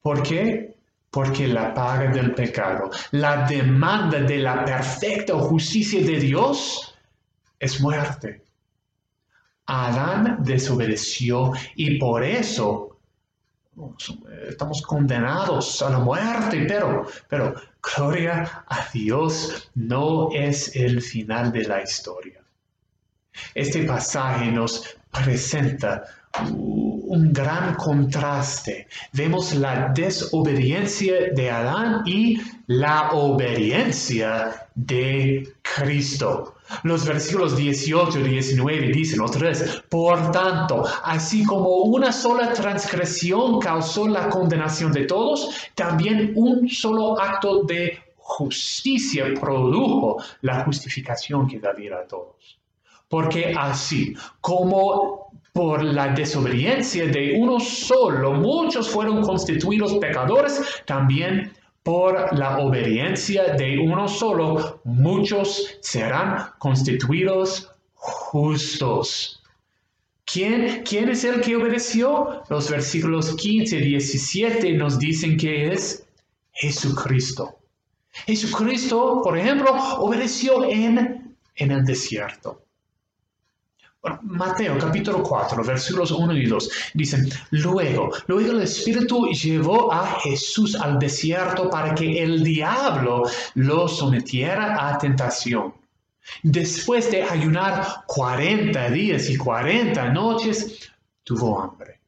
¿Por 0.00 0.22
qué? 0.22 0.71
Porque 1.12 1.46
la 1.46 1.72
paga 1.74 2.10
del 2.10 2.34
pecado, 2.34 2.90
la 3.12 3.46
demanda 3.46 4.18
de 4.18 4.38
la 4.38 4.64
perfecta 4.64 5.38
justicia 5.38 6.00
de 6.00 6.18
Dios 6.18 6.94
es 7.60 7.80
muerte. 7.80 8.42
Adán 9.66 10.38
desobedeció 10.42 11.52
y 11.76 11.98
por 11.98 12.24
eso 12.24 12.92
estamos 14.48 14.82
condenados 14.82 15.82
a 15.82 15.90
la 15.90 15.98
muerte, 15.98 16.64
pero, 16.66 17.06
pero 17.28 17.54
gloria 17.80 18.64
a 18.66 18.88
Dios 18.92 19.70
no 19.74 20.30
es 20.32 20.74
el 20.76 21.00
final 21.00 21.52
de 21.52 21.64
la 21.64 21.82
historia. 21.82 22.40
Este 23.54 23.84
pasaje 23.84 24.50
nos 24.50 24.96
presenta 25.10 26.04
un 26.40 27.32
gran 27.32 27.74
contraste. 27.74 28.88
Vemos 29.12 29.54
la 29.54 29.92
desobediencia 29.94 31.30
de 31.34 31.50
Adán 31.50 32.02
y 32.06 32.40
la 32.66 33.10
obediencia 33.12 34.68
de 34.74 35.52
Cristo. 35.60 36.54
Los 36.84 37.04
versículos 37.04 37.54
18 37.54 38.18
y 38.20 38.22
19 38.22 38.88
dicen 38.88 39.20
otra 39.20 39.48
vez, 39.48 39.82
por 39.90 40.30
tanto, 40.32 40.84
así 41.04 41.44
como 41.44 41.82
una 41.82 42.12
sola 42.12 42.52
transgresión 42.54 43.60
causó 43.60 44.08
la 44.08 44.30
condenación 44.30 44.90
de 44.90 45.04
todos, 45.04 45.50
también 45.74 46.32
un 46.36 46.66
solo 46.70 47.20
acto 47.20 47.64
de 47.64 47.98
justicia 48.16 49.26
produjo 49.38 50.22
la 50.40 50.64
justificación 50.64 51.46
que 51.46 51.60
da 51.60 51.72
vida 51.72 51.98
a 51.98 52.08
todos. 52.08 52.61
Porque 53.12 53.54
así 53.54 54.16
como 54.40 55.30
por 55.52 55.84
la 55.84 56.14
desobediencia 56.14 57.06
de 57.08 57.34
uno 57.38 57.60
solo 57.60 58.32
muchos 58.32 58.88
fueron 58.88 59.20
constituidos 59.20 59.98
pecadores, 59.98 60.62
también 60.86 61.52
por 61.82 62.32
la 62.32 62.56
obediencia 62.60 63.52
de 63.52 63.78
uno 63.78 64.08
solo, 64.08 64.80
muchos 64.84 65.76
serán 65.82 66.52
constituidos 66.58 67.70
justos. 67.92 69.42
¿Quién, 70.24 70.82
¿Quién 70.82 71.10
es 71.10 71.24
el 71.24 71.42
que 71.42 71.56
obedeció? 71.56 72.42
Los 72.48 72.70
versículos 72.70 73.36
15 73.36 73.76
y 73.76 73.84
17 73.90 74.72
nos 74.72 74.98
dicen 74.98 75.36
que 75.36 75.70
es 75.70 76.06
Jesucristo. 76.52 77.58
Jesucristo, 78.24 79.20
por 79.22 79.36
ejemplo, 79.36 79.70
obedeció 79.98 80.64
en, 80.64 81.36
en 81.56 81.70
el 81.70 81.84
desierto. 81.84 82.61
Mateo 84.22 84.78
capítulo 84.78 85.22
4, 85.22 85.62
versículos 85.62 86.10
1 86.10 86.36
y 86.36 86.46
2 86.46 86.70
dicen, 86.94 87.28
luego, 87.50 88.10
luego 88.26 88.52
el 88.52 88.62
Espíritu 88.62 89.28
llevó 89.28 89.92
a 89.92 90.18
Jesús 90.20 90.74
al 90.74 90.98
desierto 90.98 91.70
para 91.70 91.94
que 91.94 92.20
el 92.20 92.42
diablo 92.42 93.22
lo 93.54 93.86
sometiera 93.86 94.88
a 94.88 94.98
tentación. 94.98 95.72
Después 96.42 97.10
de 97.12 97.22
ayunar 97.22 98.04
40 98.06 98.90
días 98.90 99.30
y 99.30 99.36
40 99.36 100.08
noches, 100.10 100.90
tuvo 101.22 101.60
hambre. 101.60 102.00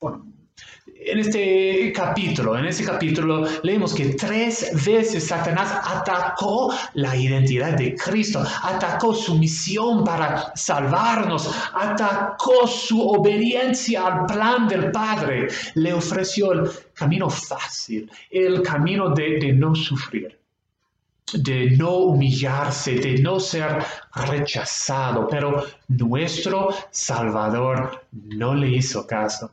Bueno, 0.00 0.26
en 1.10 1.18
este 1.18 1.92
capítulo, 1.94 2.58
en 2.58 2.66
este 2.66 2.84
capítulo 2.84 3.46
leemos 3.62 3.94
que 3.94 4.14
tres 4.14 4.70
veces 4.84 5.26
Satanás 5.26 5.80
atacó 5.84 6.72
la 6.94 7.16
identidad 7.16 7.72
de 7.74 7.94
Cristo, 7.94 8.44
atacó 8.62 9.14
su 9.14 9.36
misión 9.36 10.04
para 10.04 10.52
salvarnos, 10.54 11.50
atacó 11.74 12.66
su 12.66 13.00
obediencia 13.00 14.06
al 14.06 14.26
plan 14.26 14.68
del 14.68 14.90
Padre, 14.90 15.48
le 15.74 15.92
ofreció 15.92 16.52
el 16.52 16.70
camino 16.94 17.30
fácil, 17.30 18.10
el 18.30 18.62
camino 18.62 19.10
de, 19.10 19.38
de 19.38 19.52
no 19.52 19.74
sufrir 19.74 20.36
de 21.34 21.72
no 21.72 21.94
humillarse, 21.96 22.94
de 22.94 23.18
no 23.18 23.38
ser 23.38 23.84
rechazado, 24.14 25.28
pero 25.28 25.62
nuestro 25.88 26.70
Salvador 26.90 28.06
no 28.12 28.54
le 28.54 28.70
hizo 28.70 29.06
caso 29.06 29.50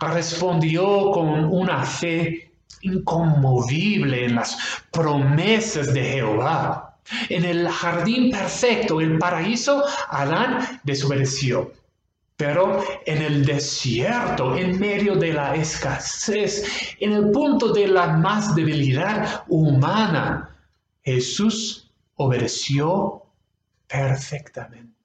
respondió 0.00 1.10
con 1.10 1.44
una 1.44 1.84
fe 1.84 2.52
inconmovible 2.82 4.26
en 4.26 4.36
las 4.36 4.56
promesas 4.90 5.92
de 5.92 6.02
Jehová. 6.02 6.98
En 7.28 7.44
el 7.44 7.68
jardín 7.68 8.30
perfecto, 8.30 9.00
el 9.00 9.18
paraíso, 9.18 9.82
Adán 10.08 10.80
desobedeció. 10.84 11.72
Pero 12.36 12.82
en 13.04 13.20
el 13.20 13.44
desierto, 13.44 14.56
en 14.56 14.78
medio 14.78 15.14
de 15.16 15.34
la 15.34 15.54
escasez, 15.56 16.96
en 16.98 17.12
el 17.12 17.30
punto 17.30 17.72
de 17.72 17.88
la 17.88 18.16
más 18.16 18.54
debilidad 18.54 19.44
humana, 19.48 20.56
Jesús 21.02 21.90
obedeció 22.16 23.24
perfectamente 23.86 24.99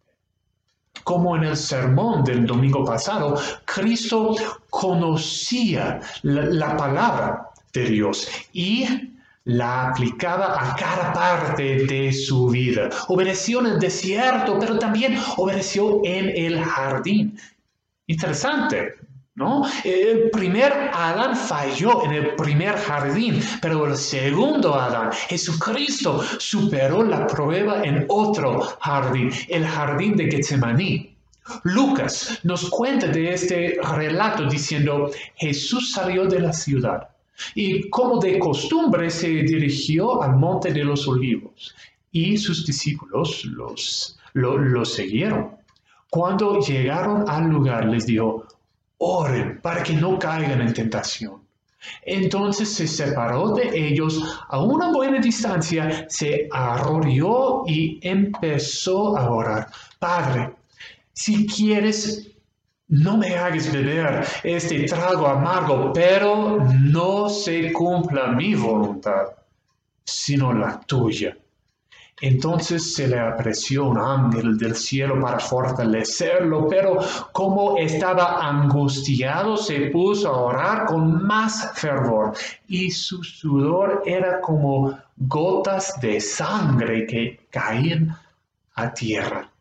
como 1.05 1.37
en 1.37 1.43
el 1.43 1.55
sermón 1.55 2.23
del 2.23 2.47
domingo 2.47 2.83
pasado, 2.83 3.39
Cristo 3.63 4.35
conocía 4.71 6.01
la, 6.23 6.75
palabra 6.75 7.47
de 7.73 7.85
Dios 7.85 8.27
y 8.53 8.87
la 9.43 9.89
aplicaba 9.89 10.47
a 10.59 10.75
cada 10.75 11.13
parte 11.13 11.85
de 11.85 12.11
su 12.11 12.47
vida. 12.47 12.89
Obedeció 13.07 13.59
en 13.59 13.67
el 13.67 13.79
desierto, 13.79 14.57
pero 14.59 14.79
también 14.79 15.19
obedeció 15.37 16.01
en 16.03 16.31
el 16.35 16.59
jardín. 16.63 17.39
Interesante, 18.07 18.95
¿no? 19.35 19.63
El 19.83 20.29
primer 20.31 20.71
Adán 20.93 21.35
falló 21.35 22.05
en 22.05 22.11
el 22.11 22.35
primer 22.35 22.75
jardín, 22.77 23.41
pero 23.61 23.85
el 23.85 23.97
segundo 23.97 24.75
Adán, 24.75 25.11
Jesucristo, 25.11 26.23
superó 26.39 27.03
la 27.03 27.27
prueba 27.27 27.83
en 27.83 28.05
otro 28.07 28.61
jardín, 28.79 29.31
el 29.49 29.65
jardín 29.65 30.15
de 30.15 30.31
Getsemaní. 30.31 31.15
Lucas 31.63 32.39
nos 32.43 32.69
cuenta 32.69 33.07
de 33.07 33.33
este 33.33 33.77
relato 33.95 34.45
diciendo, 34.45 35.11
Jesús 35.35 35.91
salió 35.91 36.25
de 36.25 36.39
la 36.39 36.53
ciudad 36.53 37.09
y 37.53 37.89
como 37.89 38.19
de 38.19 38.39
costumbre 38.39 39.09
se 39.09 39.27
dirigió 39.27 40.23
al 40.23 40.37
monte 40.37 40.73
de 40.73 40.83
los 40.83 41.07
olivos 41.07 41.75
y 42.11 42.37
sus 42.37 42.65
discípulos 42.65 43.45
los, 43.45 44.17
lo, 44.33 44.85
siguieron. 44.85 45.51
Cuando 46.09 46.59
llegaron 46.61 47.29
al 47.29 47.49
lugar 47.49 47.85
les 47.85 48.05
dijo, 48.05 48.45
oren 48.97 49.59
para 49.61 49.83
que 49.83 49.93
no 49.93 50.17
caigan 50.19 50.61
en 50.61 50.73
tentación. 50.73 51.45
Entonces 52.03 52.69
se 52.73 52.87
separó 52.87 53.53
de 53.53 53.87
ellos 53.87 54.21
a 54.49 54.59
una 54.59 54.91
buena 54.91 55.19
distancia, 55.19 56.05
se 56.09 56.47
arrodilló 56.51 57.63
y 57.67 57.99
empezó 58.01 59.17
a 59.17 59.29
orar. 59.29 59.67
Padre, 59.99 60.51
si 61.13 61.45
quieres, 61.45 62.31
no 62.87 63.17
me 63.17 63.35
hagas 63.35 63.71
beber 63.71 64.25
este 64.43 64.83
trago 64.83 65.27
amargo, 65.27 65.91
pero 65.93 66.63
no 66.81 67.29
se 67.29 67.71
cumpla 67.71 68.27
mi 68.27 68.55
voluntad, 68.55 69.27
sino 70.03 70.53
la 70.53 70.79
tuya. 70.81 71.37
Entonces 72.21 72.95
se 72.95 73.09
le 73.09 73.19
apreció 73.19 73.85
un 73.85 73.97
ángel 73.97 74.57
del 74.57 74.75
cielo 74.75 75.19
para 75.19 75.37
fortalecerlo, 75.37 76.67
pero 76.69 76.99
como 77.33 77.77
estaba 77.77 78.39
angustiado, 78.47 79.57
se 79.57 79.89
puso 79.89 80.29
a 80.29 80.41
orar 80.41 80.85
con 80.85 81.25
más 81.25 81.71
fervor 81.73 82.33
y 82.67 82.89
su 82.89 83.21
sudor 83.21 84.03
era 84.05 84.39
como 84.39 84.97
gotas 85.17 85.99
de 85.99 86.21
sangre 86.21 87.05
que 87.05 87.47
caían 87.49 88.17
a 88.75 88.93
tierra. 88.93 89.51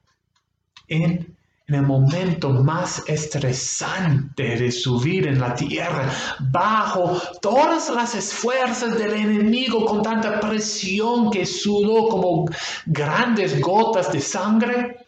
En 0.86 1.33
en 1.66 1.76
el 1.76 1.82
momento 1.82 2.50
más 2.50 3.02
estresante 3.06 4.56
de 4.56 4.70
su 4.70 5.00
vida 5.00 5.30
en 5.30 5.40
la 5.40 5.54
tierra, 5.54 6.10
bajo 6.50 7.18
todas 7.40 7.88
las 7.88 8.14
esfuerzos 8.14 8.98
del 8.98 9.14
enemigo 9.14 9.86
con 9.86 10.02
tanta 10.02 10.40
presión 10.40 11.30
que 11.30 11.46
sudó 11.46 12.08
como 12.08 12.44
grandes 12.84 13.60
gotas 13.60 14.12
de 14.12 14.20
sangre, 14.20 15.06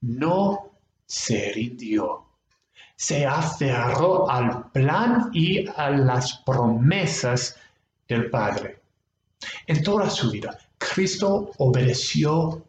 no 0.00 0.70
se 1.04 1.52
rindió. 1.54 2.24
Se 2.96 3.26
aferró 3.26 4.28
al 4.30 4.70
plan 4.72 5.30
y 5.34 5.66
a 5.68 5.90
las 5.90 6.38
promesas 6.38 7.56
del 8.08 8.30
Padre. 8.30 8.80
En 9.66 9.82
toda 9.82 10.08
su 10.10 10.30
vida, 10.30 10.58
Cristo 10.78 11.50
obedeció 11.58 12.64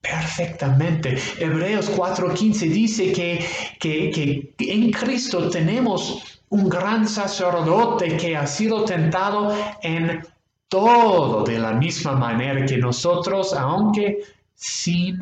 perfectamente. 0.00 1.18
Hebreos 1.38 1.90
4:15 1.90 2.68
dice 2.70 3.12
que, 3.12 3.44
que, 3.78 4.54
en 4.58 4.90
Cristo 4.90 5.50
tenemos 5.50 6.40
un 6.48 6.68
gran 6.68 7.06
sacerdote 7.06 8.16
que 8.16 8.36
ha 8.36 8.46
sido 8.46 8.84
tentado 8.84 9.54
en 9.82 10.26
todo 10.68 11.44
de 11.44 11.58
la 11.58 11.72
misma 11.72 12.12
manera 12.12 12.64
que 12.64 12.78
nosotros, 12.78 13.52
aunque 13.52 14.18
sin 14.54 15.20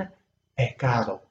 pecado. 0.54 1.22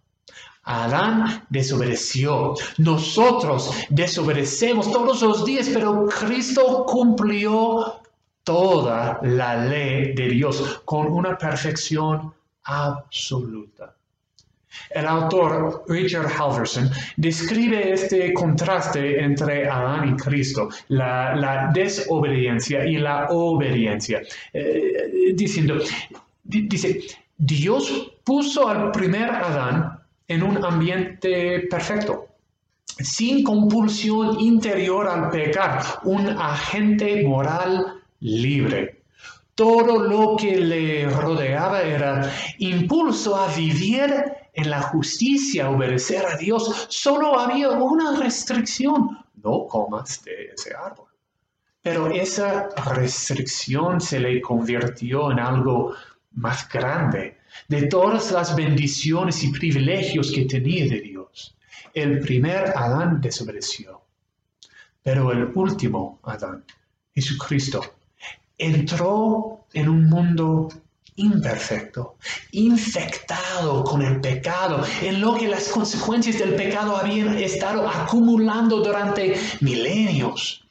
Adán 0.63 1.45
desobedeció. 1.49 2.55
Nosotros 2.77 3.71
desobedecemos 3.89 4.91
todos 4.91 5.21
los 5.21 5.45
días, 5.45 5.69
pero 5.73 6.07
Cristo 6.07 6.85
cumplió 6.85 8.01
toda 8.43 9.19
la 9.23 9.65
ley 9.65 10.13
de 10.13 10.27
Dios 10.29 10.81
con 10.83 11.07
una 11.07 11.37
perfección 11.37 12.33
absoluta. 12.67 13.95
El 14.89 15.05
autor 15.07 15.85
Richard 15.87 16.27
Halverson 16.27 16.89
describe 17.15 17.93
este 17.93 18.33
contraste 18.33 19.19
entre 19.19 19.67
Adán 19.67 20.13
y 20.13 20.15
Cristo, 20.17 20.69
la, 20.89 21.71
desobediencia 21.73 22.85
y 22.85 22.97
la 22.97 23.27
obediencia, 23.29 24.21
eh, 24.53 25.33
diciendo, 25.33 25.79
dice, 26.43 27.01
Dios 27.37 28.13
puso 28.23 28.67
al 28.67 28.91
primer 28.91 29.29
Adán 29.29 29.99
en 30.27 30.43
un 30.43 30.63
ambiente 30.63 31.61
perfecto, 31.69 32.27
sin 32.85 33.43
compulsión 33.43 34.39
interior 34.39 35.07
al 35.07 35.29
pecar, 35.29 35.81
un 36.03 36.27
agente 36.27 37.23
moral 37.23 38.01
libre. 38.19 38.96
Todo 39.57 39.97
lo 39.97 40.35
que 40.37 40.55
le 40.55 41.09
rodeaba 41.09 41.81
era 41.81 42.31
impulso 42.59 43.35
a 43.35 43.47
vivir 43.55 44.07
en 44.53 44.69
la 44.69 44.83
justicia, 44.83 45.71
obedecer 45.71 46.23
a 46.27 46.37
Dios. 46.37 46.85
Solo 46.89 47.39
había 47.39 47.71
una 47.71 48.15
restricción, 48.19 49.17
no 49.41 49.65
comas 49.65 50.23
de 50.23 50.51
ese 50.55 50.75
árbol. 50.75 51.07
Pero 51.81 52.05
esa 52.11 52.69
restricción 52.93 53.99
se 53.99 54.19
le 54.19 54.41
convirtió 54.41 55.31
en 55.31 55.39
algo 55.39 55.95
más 56.33 56.69
grande 56.69 57.37
de 57.67 57.87
todas 57.87 58.31
las 58.31 58.55
bendiciones 58.55 59.43
y 59.43 59.51
privilegios 59.51 60.31
que 60.31 60.45
tenía 60.45 60.85
de 60.85 61.01
Dios. 61.01 61.57
El 61.95 62.19
primer 62.19 62.73
Adán 62.77 63.19
desobedeció, 63.19 64.03
pero 65.01 65.31
el 65.31 65.45
último 65.55 66.19
Adán, 66.21 66.63
Jesucristo, 67.15 67.96
entró 68.57 69.65
en 69.73 69.89
un 69.89 70.09
mundo 70.09 70.69
imperfecto, 71.17 72.15
infectado 72.51 73.83
con 73.83 74.01
el 74.01 74.21
pecado, 74.21 74.83
en 75.01 75.19
lo 75.19 75.35
que 75.35 75.47
las 75.47 75.67
consecuencias 75.69 76.37
del 76.37 76.55
pecado 76.55 76.95
habían 76.95 77.37
estado 77.37 77.87
acumulando 77.87 78.77
durante 78.77 79.35
milenios. 79.61 80.63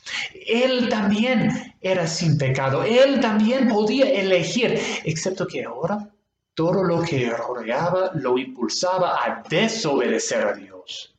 Él 0.46 0.88
también 0.88 1.74
era 1.80 2.06
sin 2.06 2.38
pecado, 2.38 2.84
él 2.84 3.20
también 3.20 3.68
podía 3.68 4.08
elegir, 4.08 4.80
excepto 5.04 5.46
que 5.46 5.64
ahora 5.64 6.08
todo 6.54 6.84
lo 6.84 7.02
que 7.02 7.28
rodeaba 7.30 8.12
lo 8.14 8.38
impulsaba 8.38 9.16
a 9.24 9.42
desobedecer 9.48 10.46
a 10.46 10.52
Dios. 10.54 11.15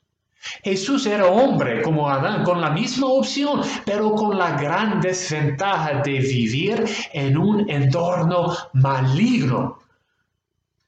Jesús 0.64 1.06
era 1.06 1.26
hombre 1.26 1.82
como 1.82 2.10
Adán, 2.10 2.44
con 2.44 2.62
la 2.62 2.70
misma 2.70 3.08
opción, 3.08 3.62
pero 3.86 4.14
con 4.14 4.38
la 4.38 4.60
gran 4.60 5.02
desventaja 5.02 6.02
de 6.02 6.20
vivir 6.20 6.84
en 7.14 7.38
un 7.38 7.70
entorno 7.70 8.56
maligno. 8.74 9.80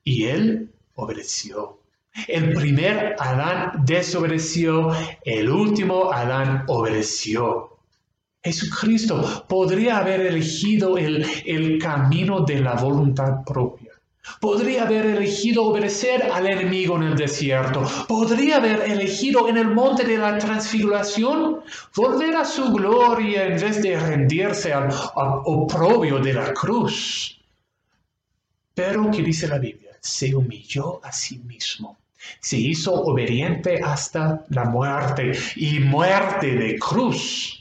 Y 0.03 0.25
él 0.25 0.71
obedeció. 0.95 1.79
El 2.27 2.53
primer 2.53 3.15
Adán 3.19 3.83
desobedeció, 3.85 4.91
el 5.23 5.49
último 5.49 6.11
Adán 6.11 6.63
obedeció. 6.67 7.77
Jesucristo 8.43 9.45
podría 9.47 9.97
haber 9.97 10.21
elegido 10.21 10.97
el, 10.97 11.25
el 11.45 11.77
camino 11.77 12.41
de 12.41 12.61
la 12.61 12.73
voluntad 12.75 13.43
propia 13.45 13.88
Podría 14.39 14.83
haber 14.83 15.05
elegido 15.05 15.65
obedecer 15.65 16.23
al 16.23 16.47
enemigo 16.47 16.97
en 16.97 17.03
el 17.03 17.15
desierto. 17.15 17.83
Podría 18.07 18.57
haber 18.57 18.81
elegido 18.81 19.49
en 19.49 19.57
el 19.57 19.67
monte 19.67 20.03
de 20.03 20.17
la 20.17 20.37
transfiguración 20.37 21.61
volver 21.95 22.35
a 22.35 22.45
su 22.45 22.71
gloria 22.71 23.45
en 23.45 23.59
vez 23.59 23.81
de 23.81 23.99
rendirse 23.99 24.71
al, 24.71 24.89
oprobio 25.15 26.19
de 26.19 26.33
la 26.33 26.53
cruz. 26.53 27.39
Pero, 28.73 29.09
¿qué 29.11 29.21
dice 29.21 29.47
la 29.47 29.57
Biblia? 29.57 29.97
Se 29.99 30.33
humilló 30.33 31.03
a 31.03 31.11
sí 31.11 31.39
mismo. 31.39 31.97
Se 32.39 32.57
hizo 32.57 32.93
obediente 32.93 33.81
hasta 33.83 34.45
la 34.49 34.65
muerte 34.65 35.31
y 35.55 35.79
muerte 35.79 36.55
de 36.55 36.77
cruz. 36.77 37.58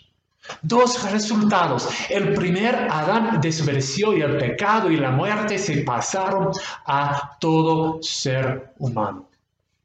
Dos 0.62 1.11
resultados. 1.11 1.88
El 2.08 2.34
primer, 2.34 2.74
Adán 2.74 3.40
desobedeció 3.40 4.16
y 4.16 4.22
el 4.22 4.37
pecado 4.38 4.90
y 4.90 4.96
la 4.96 5.11
muerte 5.11 5.58
se 5.58 5.78
pasaron 5.78 6.50
a 6.87 7.37
todo 7.38 8.02
ser 8.02 8.72
humano. 8.78 9.28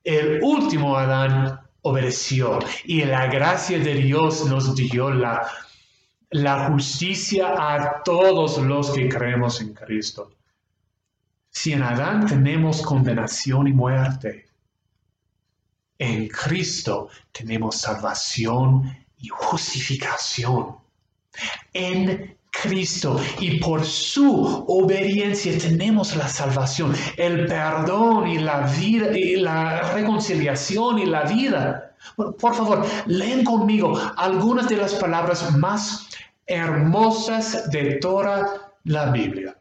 El 0.04 0.40
último 0.42 0.98
Adán 0.98 1.60
obedeció 1.84 2.60
y 2.86 3.04
la 3.04 3.28
gracia 3.28 3.80
de 3.80 3.94
Dios 3.96 4.46
nos 4.46 4.76
dio 4.76 5.12
la, 5.12 5.48
la 6.30 6.70
justicia 6.70 7.54
a 7.58 8.02
todos 8.04 8.58
los 8.58 8.92
que 8.92 9.08
creemos 9.10 9.62
en 9.62 9.74
Cristo. 9.74 10.32
Si 11.50 11.74
en 11.74 11.84
Adán 11.84 12.26
tenemos 12.26 12.82
condenación 12.82 13.68
y 13.68 13.74
muerte, 13.74 14.48
en 16.00 16.28
Cristo 16.28 17.10
tenemos 17.32 17.78
salvación 17.78 19.03
y 19.24 19.30
justificación 19.30 20.76
en 21.74 22.38
Cristo 22.52 23.20
y 23.40 23.60
por 23.60 23.84
su 23.84 24.66
obediencia 24.68 25.58
tenemos 25.58 26.16
la 26.16 26.28
salvación, 26.28 26.94
el 27.18 27.48
perdón 27.48 28.28
y 28.28 28.38
la 28.38 28.68
vida 28.68 29.18
y 29.18 29.38
la 29.38 29.94
reconciliación 29.94 31.00
y 31.00 31.06
la 31.06 31.24
vida. 31.24 31.96
por 32.38 32.54
favor, 32.54 32.86
leen 33.08 33.44
conmigo 33.46 33.98
algunas 34.18 34.68
de 34.68 34.78
las 34.78 34.94
palabras 34.96 35.58
más 35.58 36.10
hermosas 36.46 37.72
de 37.72 37.96
toda 37.96 38.74
la 38.84 39.10
Biblia. 39.10 39.58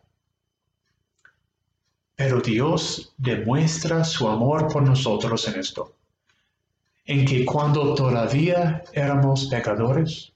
Pero 2.16 2.40
Dios 2.40 3.14
demuestra 3.16 4.04
su 4.04 4.28
amor 4.28 4.70
por 4.72 4.82
nosotros 4.82 5.46
en 5.48 5.60
esto 5.60 5.94
en 7.04 7.24
que 7.24 7.44
cuando 7.44 7.94
todavía 7.94 8.82
éramos 8.92 9.46
pecadores, 9.46 10.32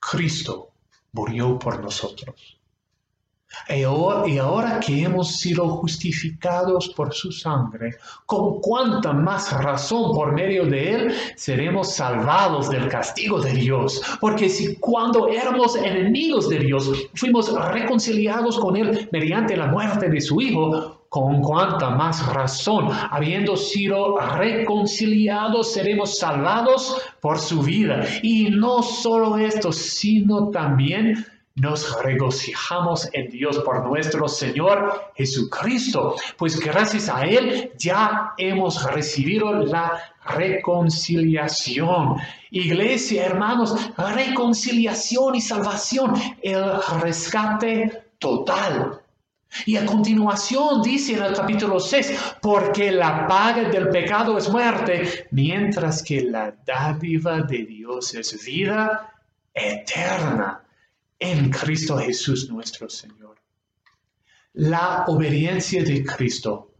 Cristo 0.00 0.70
murió 1.12 1.58
por 1.58 1.82
nosotros. 1.82 2.58
Y 3.68 3.82
ahora, 3.82 4.78
que 4.78 5.02
hemos 5.02 5.36
sido 5.36 5.68
justificados 5.68 6.90
por 6.90 7.14
su 7.14 7.32
sangre, 7.32 7.96
con 8.26 8.60
cuánta 8.60 9.12
más 9.12 9.52
razón 9.52 10.14
por 10.14 10.32
medio 10.32 10.66
de 10.66 10.90
él 10.92 11.14
seremos 11.34 11.94
salvados 11.94 12.68
del 12.68 12.88
castigo 12.88 13.40
de 13.40 13.54
Dios. 13.54 14.02
Porque 14.20 14.48
si 14.48 14.76
cuando 14.76 15.28
éramos 15.28 15.76
enemigos 15.76 16.48
de 16.48 16.58
Dios 16.58 16.90
fuimos 17.14 17.52
reconciliados 17.72 18.58
con 18.58 18.76
él 18.76 19.08
mediante 19.12 19.56
la 19.56 19.66
muerte 19.66 20.08
de 20.08 20.20
su 20.20 20.40
Hijo, 20.40 20.97
con 21.08 21.40
cuánta 21.40 21.90
más 21.90 22.26
razón, 22.26 22.88
habiendo 23.10 23.56
sido 23.56 24.18
reconciliados, 24.18 25.72
seremos 25.72 26.18
salvados 26.18 27.00
por 27.20 27.38
su 27.38 27.62
vida. 27.62 28.04
Y 28.22 28.50
no 28.50 28.82
solo 28.82 29.38
esto, 29.38 29.72
sino 29.72 30.50
también 30.50 31.24
nos 31.54 32.00
regocijamos 32.02 33.08
en 33.12 33.30
Dios 33.30 33.58
por 33.60 33.84
nuestro 33.86 34.28
Señor 34.28 35.10
Jesucristo, 35.16 36.14
pues 36.36 36.60
gracias 36.60 37.08
a 37.08 37.22
Él 37.22 37.72
ya 37.76 38.34
hemos 38.38 38.84
recibido 38.92 39.52
la 39.52 40.00
reconciliación. 40.24 42.16
Iglesia, 42.50 43.26
hermanos, 43.26 43.90
reconciliación 43.96 45.34
y 45.34 45.40
salvación, 45.40 46.14
el 46.42 46.64
rescate 47.00 48.04
total. 48.18 49.00
Y 49.66 49.76
a 49.76 49.86
continuación 49.86 50.82
dice 50.82 51.14
en 51.14 51.22
el 51.22 51.34
capítulo 51.34 51.80
6, 51.80 52.36
porque 52.40 52.92
la 52.92 53.26
paga 53.26 53.68
del 53.68 53.88
pecado 53.88 54.36
es 54.36 54.48
muerte, 54.48 55.26
mientras 55.30 56.02
que 56.02 56.22
la 56.22 56.54
dádiva 56.66 57.40
de 57.42 57.64
Dios 57.64 58.14
es 58.14 58.44
vida 58.44 59.12
eterna 59.54 60.62
en 61.18 61.50
Cristo 61.50 61.98
Jesús 61.98 62.48
nuestro 62.50 62.88
Señor. 62.88 63.36
La 64.54 65.04
obediencia 65.06 65.82
de 65.82 66.04
Cristo 66.04 66.74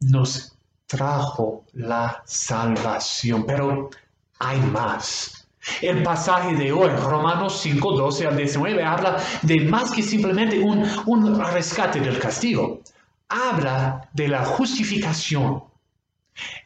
nos 0.00 0.56
trajo 0.86 1.66
la 1.72 2.22
salvación, 2.26 3.44
pero 3.46 3.90
hay 4.38 4.60
más. 4.60 5.39
El 5.82 6.02
pasaje 6.02 6.54
de 6.54 6.72
hoy, 6.72 6.88
Romanos 6.88 7.60
5, 7.60 7.92
12 7.92 8.26
al 8.26 8.36
19, 8.36 8.82
habla 8.82 9.16
de 9.42 9.60
más 9.60 9.90
que 9.90 10.02
simplemente 10.02 10.58
un, 10.58 10.84
un 11.06 11.40
rescate 11.52 12.00
del 12.00 12.18
castigo. 12.18 12.80
Habla 13.28 14.08
de 14.12 14.28
la 14.28 14.44
justificación. 14.44 15.62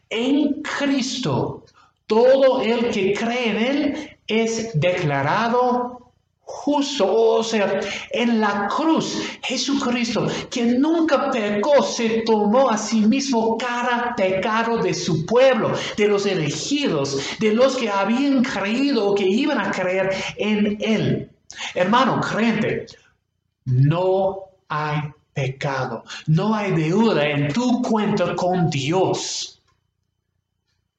En 0.08 0.62
Cristo, 0.62 1.64
todo 2.06 2.62
el 2.62 2.90
que 2.90 3.14
cree 3.14 3.50
en 3.50 3.56
Él 3.56 4.18
es 4.26 4.78
declarado 4.78 6.03
justo, 6.44 7.10
o 7.10 7.42
sea, 7.42 7.80
en 8.10 8.40
la 8.40 8.68
cruz, 8.68 9.22
Jesucristo, 9.42 10.26
que 10.50 10.64
nunca 10.64 11.30
pecó, 11.30 11.82
se 11.82 12.22
tomó 12.22 12.70
a 12.70 12.76
sí 12.76 13.00
mismo 13.00 13.56
cada 13.56 14.14
pecado 14.14 14.78
de 14.78 14.94
su 14.94 15.24
pueblo, 15.24 15.72
de 15.96 16.08
los 16.08 16.26
elegidos, 16.26 17.18
de 17.40 17.52
los 17.52 17.76
que 17.76 17.90
habían 17.90 18.42
creído 18.42 19.08
o 19.08 19.14
que 19.14 19.26
iban 19.26 19.58
a 19.58 19.70
creer 19.70 20.14
en 20.36 20.78
Él. 20.80 21.30
Hermano, 21.74 22.20
creyente, 22.20 22.86
no 23.64 24.40
hay 24.68 25.00
pecado, 25.32 26.04
no 26.26 26.54
hay 26.54 26.72
deuda 26.72 27.26
en 27.26 27.52
tu 27.52 27.80
cuenta 27.82 28.34
con 28.34 28.68
Dios. 28.68 29.62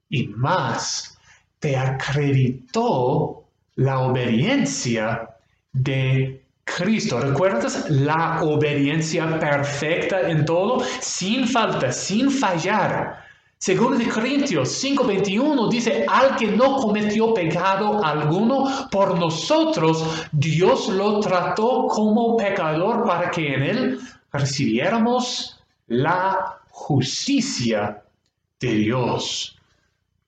Y 0.10 0.28
más, 0.28 1.18
te 1.60 1.78
acreditó 1.78 3.46
la 3.76 4.00
obediencia 4.00 5.35
de 5.76 6.42
Cristo. 6.64 7.20
¿Recuerdas 7.20 7.90
la 7.90 8.42
obediencia 8.44 9.40
perfecta 9.40 10.30
en 10.30 10.46
todo? 10.46 10.82
Sin 11.00 11.48
falta, 11.48 11.92
sin 11.92 12.32
fallar. 12.32 13.24
Según 13.58 13.98
de 13.98 14.08
Corintios 14.08 14.70
5:21 14.84 15.70
dice, 15.70 16.06
al 16.08 16.36
que 16.36 16.48
no 16.48 16.78
cometió 16.78 17.34
pecado 17.34 18.04
alguno, 18.04 18.88
por 18.92 19.18
nosotros 19.20 20.28
Dios 20.32 20.90
lo 20.90 21.20
trató 21.20 21.88
como 21.88 22.36
pecador 22.38 23.06
para 23.06 23.32
que 23.32 23.54
en 23.54 23.64
él 23.64 24.00
recibiéramos 24.32 25.60
la 25.88 26.60
justicia 26.70 28.04
de 28.60 28.74
Dios. 28.76 29.58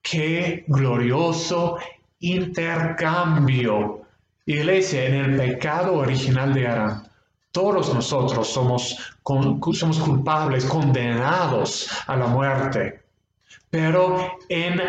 Qué 0.02 0.64
glorioso 0.68 1.78
intercambio 2.20 4.07
Iglesia, 4.48 5.06
en 5.06 5.16
el 5.16 5.36
pecado 5.36 5.96
original 5.96 6.54
de 6.54 6.68
Adán, 6.68 7.12
todos 7.52 7.94
nosotros 7.94 8.48
somos, 8.48 8.96
somos 9.74 10.00
culpables, 10.00 10.64
condenados 10.64 11.90
a 12.08 12.16
la 12.16 12.28
muerte. 12.28 13.02
Pero 13.70 14.38
en 14.48 14.82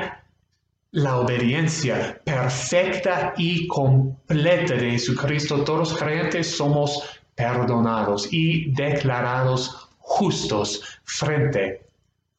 la 0.92 1.16
obediencia 1.18 2.20
perfecta 2.22 3.34
y 3.36 3.66
completa 3.66 4.74
de 4.74 4.92
Jesucristo, 4.92 5.64
todos 5.64 5.90
los 5.90 5.98
creyentes 5.98 6.56
somos 6.56 7.02
perdonados 7.34 8.32
y 8.32 8.70
declarados 8.72 9.88
justos 9.98 11.00
frente 11.02 11.84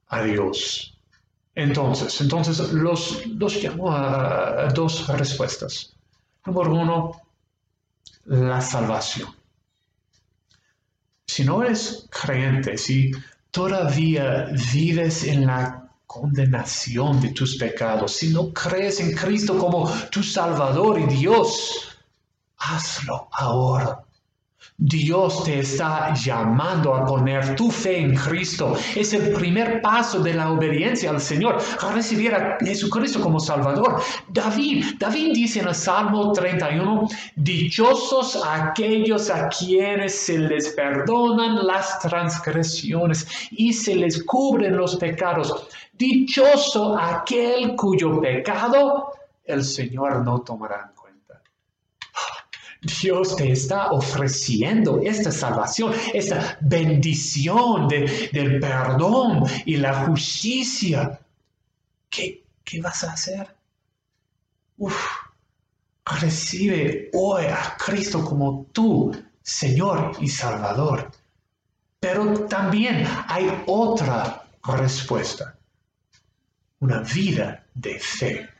a 0.07 0.23
Dios. 0.23 0.97
Entonces, 1.53 2.21
entonces 2.21 2.71
los, 2.71 3.25
los 3.27 3.61
llamo 3.61 3.91
a 3.91 4.69
dos 4.73 5.05
respuestas. 5.09 5.98
Número 6.45 6.73
uno, 6.73 7.21
la 8.25 8.61
salvación. 8.61 9.29
Si 11.25 11.43
no 11.43 11.63
eres 11.63 12.07
creyente, 12.09 12.77
si 12.77 13.11
todavía 13.51 14.49
vives 14.73 15.23
en 15.23 15.45
la 15.45 15.89
condenación 16.07 17.21
de 17.21 17.29
tus 17.29 17.55
pecados, 17.57 18.13
si 18.13 18.29
no 18.29 18.51
crees 18.51 18.99
en 18.99 19.15
Cristo 19.15 19.57
como 19.57 19.89
tu 20.09 20.23
Salvador 20.23 20.99
y 20.99 21.05
Dios, 21.05 21.97
hazlo 22.57 23.29
ahora. 23.31 24.03
Dios 24.77 25.43
te 25.43 25.59
está 25.59 26.13
llamando 26.13 26.93
a 26.93 27.05
poner 27.05 27.55
tu 27.55 27.69
fe 27.69 27.99
en 27.99 28.15
Cristo. 28.15 28.75
Es 28.95 29.13
el 29.13 29.33
primer 29.33 29.81
paso 29.81 30.19
de 30.19 30.33
la 30.33 30.51
obediencia 30.51 31.09
al 31.09 31.19
Señor, 31.19 31.57
a 31.81 31.91
recibir 31.91 32.33
a 32.33 32.57
Jesucristo 32.59 33.19
como 33.19 33.39
Salvador. 33.39 34.01
David, 34.29 34.95
David 34.97 35.33
dice 35.33 35.59
en 35.59 35.67
el 35.67 35.75
Salmo 35.75 36.31
31, 36.31 37.07
dichosos 37.35 38.41
aquellos 38.47 39.29
a 39.29 39.49
quienes 39.49 40.15
se 40.15 40.39
les 40.39 40.69
perdonan 40.69 41.65
las 41.65 41.99
transgresiones 41.99 43.27
y 43.51 43.73
se 43.73 43.95
les 43.95 44.23
cubren 44.23 44.77
los 44.77 44.95
pecados. 44.95 45.67
Dichoso 45.93 46.97
aquel 46.97 47.75
cuyo 47.75 48.21
pecado 48.21 49.11
el 49.45 49.63
Señor 49.63 50.23
no 50.23 50.39
tomará 50.41 50.91
Dios 52.81 53.35
te 53.35 53.51
está 53.51 53.91
ofreciendo 53.91 55.01
esta 55.03 55.31
salvación, 55.31 55.93
esta 56.13 56.57
bendición 56.61 57.87
del 57.89 58.59
perdón 58.59 59.43
y 59.65 59.75
la 59.77 60.05
justicia. 60.05 61.19
¿Qué, 62.09 62.43
qué 62.63 62.81
vas 62.81 63.03
a 63.03 63.13
hacer? 63.13 63.53
Uf, 64.77 64.95
recibe 66.21 67.09
hoy 67.13 67.45
a 67.45 67.75
Cristo 67.77 68.23
como 68.23 68.65
tu 68.71 69.11
Señor 69.41 70.13
y 70.21 70.29
Salvador. 70.29 71.11
Pero 71.99 72.45
también 72.47 73.05
hay 73.27 73.61
otra 73.67 74.47
respuesta, 74.63 75.57
una 76.79 77.01
vida 77.01 77.65
de 77.73 77.99
fe 77.99 78.58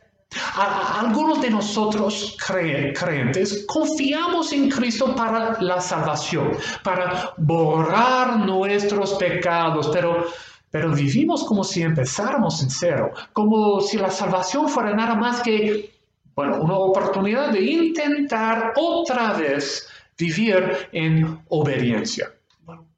algunos 0.55 1.41
de 1.41 1.49
nosotros 1.49 2.37
creyentes 2.45 3.65
confiamos 3.67 4.53
en 4.53 4.69
Cristo 4.69 5.15
para 5.15 5.59
la 5.61 5.81
salvación, 5.81 6.51
para 6.83 7.33
borrar 7.37 8.37
nuestros 8.37 9.15
pecados, 9.15 9.89
pero, 9.91 10.25
pero 10.69 10.93
vivimos 10.93 11.43
como 11.43 11.63
si 11.63 11.81
empezáramos 11.81 12.61
en 12.61 12.69
cero, 12.69 13.11
como 13.33 13.81
si 13.81 13.97
la 13.97 14.11
salvación 14.11 14.69
fuera 14.69 14.93
nada 14.93 15.15
más 15.15 15.41
que 15.41 15.91
bueno, 16.35 16.61
una 16.61 16.75
oportunidad 16.75 17.51
de 17.51 17.61
intentar 17.61 18.73
otra 18.77 19.33
vez 19.33 19.89
vivir 20.17 20.87
en 20.91 21.39
obediencia. 21.49 22.31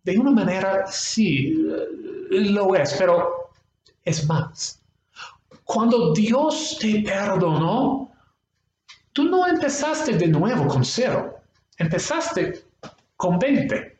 de 0.03 0.17
una 0.17 0.31
manera 0.31 0.85
sí 0.87 1.55
lo 2.29 2.75
es, 2.75 2.93
pero 2.93 3.49
es 4.03 4.27
más. 4.27 4.80
Cuando 5.71 6.11
Dios 6.11 6.77
te 6.81 7.01
perdonó, 7.01 8.11
tú 9.13 9.23
no 9.23 9.47
empezaste 9.47 10.17
de 10.17 10.27
nuevo 10.27 10.67
con 10.67 10.83
cero, 10.83 11.39
empezaste 11.77 12.65
con 13.15 13.39
20. 13.39 13.97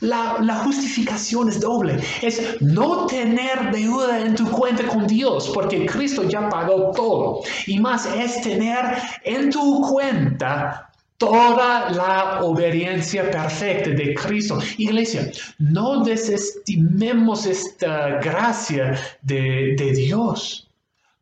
La, 0.00 0.56
justificación 0.64 1.48
es 1.50 1.60
doble. 1.60 2.02
Es 2.20 2.60
no 2.60 3.06
tener 3.06 3.70
deuda 3.70 4.26
en 4.26 4.34
tu 4.34 4.50
cuenta 4.50 4.88
con 4.88 5.06
Dios, 5.06 5.52
porque 5.54 5.86
Cristo 5.86 6.24
ya 6.24 6.48
pagó 6.48 6.90
todo. 6.90 7.42
Y 7.68 7.78
más 7.78 8.06
es 8.06 8.42
tener 8.42 8.96
en 9.22 9.50
tu 9.50 9.82
cuenta 9.82 10.90
toda 11.16 11.90
la 11.90 12.40
obediencia 12.42 13.30
perfecta 13.30 13.90
de 13.90 14.14
Cristo. 14.14 14.58
Iglesia, 14.78 15.30
no 15.58 16.02
desestimemos 16.02 17.46
esta 17.46 18.18
gracia 18.18 18.98
de 19.22 19.92
Dios. 19.94 20.63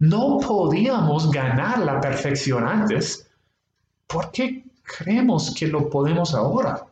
No 0.02 0.40
podíamos 0.40 1.30
ganar 1.30 1.78
la 1.78 2.00
perfección 2.00 2.66
antes. 2.66 3.30
¿Por 4.08 4.32
qué 4.32 4.64
creemos 4.82 5.54
que 5.56 5.68
lo 5.68 5.88
podemos 5.88 6.34
ahora? 6.34 6.84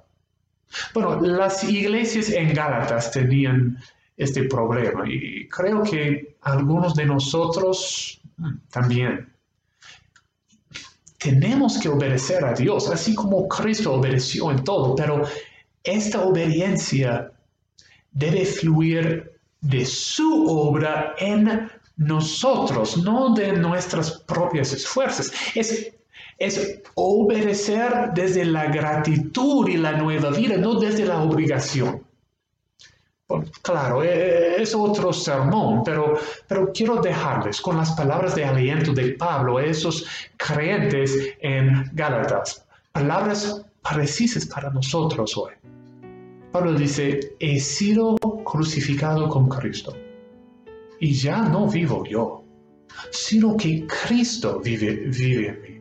Bueno, 0.94 1.20
las 1.20 1.64
iglesias 1.64 2.30
en 2.30 2.54
Gálatas 2.54 3.10
tenían 3.10 3.76
este 4.16 4.44
problema 4.44 5.10
y 5.10 5.48
creo 5.48 5.82
que 5.82 6.36
algunos 6.42 6.94
de 6.94 7.06
nosotros 7.06 8.20
mm, 8.36 8.54
también. 8.70 9.28
Tenemos 11.18 11.78
que 11.78 11.88
obedecer 11.88 12.44
a 12.44 12.54
Dios, 12.54 12.88
así 12.90 13.16
como 13.16 13.48
Cristo 13.48 13.94
obedeció 13.94 14.52
en 14.52 14.62
todo, 14.62 14.94
pero 14.94 15.24
esta 15.82 16.22
obediencia 16.22 17.32
debe 18.12 18.44
fluir 18.44 19.32
de 19.60 19.84
su 19.84 20.46
obra 20.48 21.16
en 21.18 21.68
nosotros, 22.00 22.96
no 22.96 23.34
de 23.34 23.52
nuestras 23.52 24.22
propias 24.22 24.72
esfuerzos. 24.72 25.32
Es, 25.54 25.92
es 26.38 26.80
obedecer 26.94 28.10
desde 28.14 28.46
la 28.46 28.66
gratitud 28.66 29.68
y 29.68 29.76
la 29.76 29.92
nueva 29.92 30.30
vida, 30.30 30.56
no 30.56 30.74
desde 30.80 31.04
la 31.04 31.22
obligación. 31.22 32.02
claro, 33.62 34.02
e, 34.02 34.60
es 34.62 34.74
otro 34.74 35.12
sermón, 35.12 35.84
pero, 35.84 36.14
pero 36.48 36.72
quiero 36.72 36.96
dejarles 36.96 37.60
con 37.60 37.76
las 37.76 37.92
palabras 37.92 38.34
de 38.34 38.46
aliento 38.46 38.92
de 38.92 39.12
Pablo 39.12 39.58
a 39.58 39.64
esos 39.64 40.06
creyentes 40.38 41.14
en 41.40 41.90
Gálatas. 41.92 42.64
Palabras 42.92 43.62
precisas 43.88 44.46
para 44.46 44.70
nosotros 44.70 45.36
hoy. 45.36 45.52
Pablo 46.50 46.72
dice, 46.72 47.36
he 47.38 47.60
sido 47.60 48.16
crucificado 48.42 49.28
con 49.28 49.48
Cristo 49.48 49.94
y 51.00 51.14
ya 51.14 51.42
no 51.42 51.66
vivo 51.66 52.04
yo, 52.04 52.44
sino 53.10 53.56
que 53.56 53.86
Cristo 53.86 54.60
vive, 54.62 55.04
en 55.06 55.62
mí. 55.62 55.80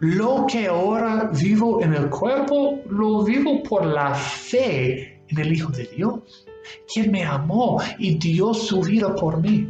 Lo 0.00 0.46
que 0.46 0.66
ahora 0.66 1.30
vivo 1.32 1.82
en 1.82 1.94
el 1.94 2.08
cuerpo, 2.10 2.80
lo 2.88 3.24
vivo 3.24 3.62
por 3.62 3.86
la 3.86 4.14
fe 4.14 5.22
en 5.28 5.38
el 5.38 5.52
Hijo 5.52 5.72
de 5.72 5.86
Dios, 5.86 6.46
quien 6.92 7.10
me 7.10 7.24
amó 7.24 7.80
y 7.98 8.18
dio 8.18 8.52
su 8.52 8.82
vida 8.82 9.14
por 9.14 9.40
mí. 9.40 9.68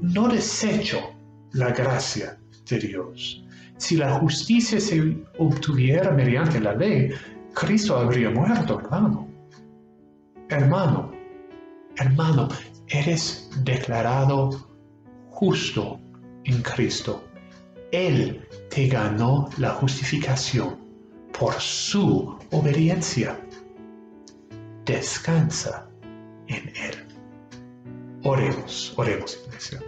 No 0.00 0.28
desecho 0.28 0.98
la 1.52 1.70
gracia 1.70 2.38
de 2.68 2.78
Dios. 2.78 3.44
Si 3.76 3.96
la 3.96 4.18
justicia 4.18 4.80
se 4.80 5.16
obtuviera 5.38 6.10
mediante 6.10 6.60
la 6.60 6.74
ley, 6.74 7.10
Cristo 7.54 7.96
habría 7.96 8.30
muerto, 8.30 8.80
hermano. 8.80 9.28
Hermano, 10.48 11.12
hermano, 11.96 12.48
eres 12.92 13.48
declarado 13.64 14.50
justo 15.30 15.98
en 16.44 16.62
Cristo. 16.62 17.24
Él 17.90 18.46
te 18.70 18.86
ganó 18.86 19.48
la 19.56 19.70
justificación 19.70 20.76
por 21.38 21.54
su 21.54 22.38
obediencia. 22.50 23.38
Descansa 24.84 25.88
en 26.48 26.68
Él. 26.68 27.06
Oremos, 28.24 28.92
oremos, 28.96 29.38
iglesia. 29.46 29.82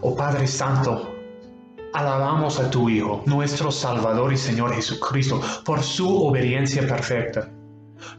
Oh 0.00 0.14
Padre 0.14 0.46
Santo, 0.46 1.14
alabamos 1.92 2.58
a 2.58 2.70
tu 2.70 2.88
Hijo, 2.88 3.22
nuestro 3.26 3.70
Salvador 3.70 4.32
y 4.32 4.36
Señor 4.36 4.74
Jesucristo, 4.74 5.40
por 5.64 5.82
su 5.82 6.26
obediencia 6.26 6.86
perfecta. 6.86 7.48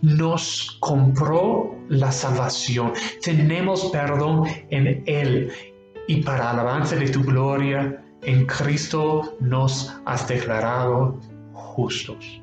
Nos 0.01 0.77
compró 0.79 1.72
la 1.89 2.11
salvación. 2.11 2.93
Tenemos 3.21 3.85
perdón 3.85 4.47
en 4.69 5.03
Él. 5.05 5.51
Y 6.07 6.17
para 6.21 6.51
alabanza 6.51 6.95
de 6.95 7.09
tu 7.09 7.23
gloria, 7.23 8.03
en 8.23 8.45
Cristo 8.45 9.35
nos 9.39 9.93
has 10.05 10.27
declarado 10.27 11.19
justos. 11.53 12.41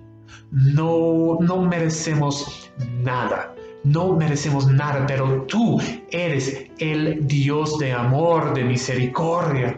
No, 0.50 1.38
no 1.40 1.62
merecemos 1.62 2.70
nada, 3.03 3.55
no 3.85 4.14
merecemos 4.16 4.66
nada, 4.66 5.07
pero 5.07 5.42
tú 5.42 5.81
eres 6.11 6.66
el 6.79 7.26
Dios 7.26 7.79
de 7.79 7.92
amor, 7.92 8.55
de 8.55 8.64
misericordia. 8.64 9.76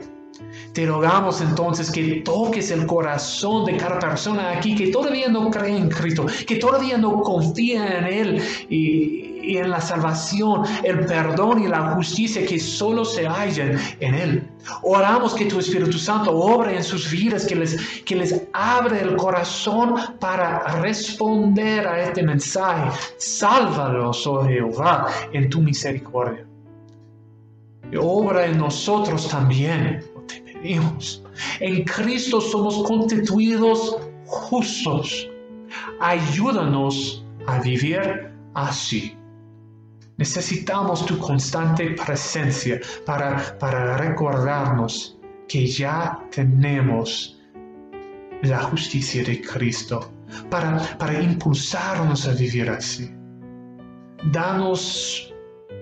Te 0.73 0.87
rogamos 0.87 1.41
entonces 1.41 1.91
que 1.91 2.23
toques 2.23 2.71
el 2.71 2.87
corazón 2.87 3.67
de 3.67 3.77
cada 3.77 3.99
persona 3.99 4.53
aquí 4.53 4.75
que 4.75 4.89
todavía 4.89 5.29
no 5.29 5.51
cree 5.51 5.77
en 5.77 5.89
Cristo, 5.89 6.27
que 6.47 6.57
todavía 6.57 6.97
no 6.97 7.21
confía 7.21 7.99
en 7.99 8.05
Él 8.07 8.43
y, 8.71 9.32
y 9.43 9.59
en 9.59 9.71
la 9.71 9.81
salvación, 9.81 10.63
el 10.83 11.07
perdón 11.07 11.63
y 11.63 11.69
la 11.69 11.95
justicia 11.95 12.47
que 12.47 12.59
solo 12.59 13.05
se 13.05 13.27
hallan 13.27 13.79
en 14.01 14.15
Él. 14.15 14.49
Oramos 14.83 15.35
que 15.35 15.47
tu 15.47 15.59
Espíritu 15.59 15.99
Santo 15.99 16.31
obre 16.33 16.77
en 16.77 16.85
sus 16.85 17.11
vidas, 17.11 17.47
que 17.47 17.57
les, 17.57 18.03
que 18.05 18.17
les 18.17 18.43
abre 18.53 19.01
el 19.01 19.17
corazón 19.17 19.95
para 20.21 20.61
responder 20.81 21.87
a 21.87 22.03
este 22.03 22.23
mensaje. 22.23 22.91
Sálvalos, 23.19 24.27
oh 24.27 24.45
Jehová, 24.45 25.09
en 25.33 25.51
tu 25.51 25.61
misericordia. 25.61 26.47
Obra 28.01 28.47
en 28.47 28.59
nosotros 28.59 29.29
también, 29.29 30.03
te 30.27 30.41
pedimos. 30.41 31.23
En 31.61 31.85
Cristo 31.85 32.41
somos 32.41 32.83
constituidos 32.85 33.99
justos. 34.25 35.29
Ayúdanos 36.01 37.25
a 37.47 37.59
vivir 37.61 38.31
así. 38.55 39.17
Necesitamos 40.23 41.05
tu 41.05 41.19
constante 41.19 41.97
presencia 42.07 42.81
para, 43.05 43.59
para 43.59 43.97
recordarnos 43.97 45.19
que 45.49 45.67
ya 45.67 46.17
tenemos 46.31 47.37
la 48.43 48.63
justicia 48.63 49.25
de 49.25 49.41
Cristo, 49.41 50.13
para, 50.49 50.79
para 50.97 51.21
impulsarnos 51.21 52.29
a 52.29 52.35
vivir 52.35 52.71
así. 52.71 53.11
Danos, 54.31 55.35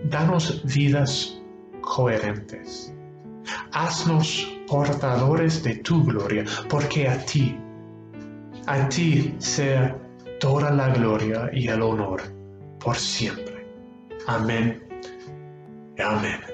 danos 0.04 0.62
vidas 0.64 1.38
coherentes. 1.82 2.94
Haznos 3.72 4.50
portadores 4.66 5.62
de 5.62 5.74
tu 5.86 6.02
gloria, 6.02 6.46
porque 6.70 7.06
a 7.06 7.18
ti, 7.26 7.58
a 8.64 8.88
ti 8.88 9.34
sea 9.36 9.94
toda 10.38 10.70
la 10.70 10.88
gloria 10.94 11.50
y 11.52 11.68
el 11.68 11.82
honor 11.82 12.22
por 12.78 12.96
siempre. 12.96 13.49
Amén. 14.26 14.82
Amén. 15.98 16.49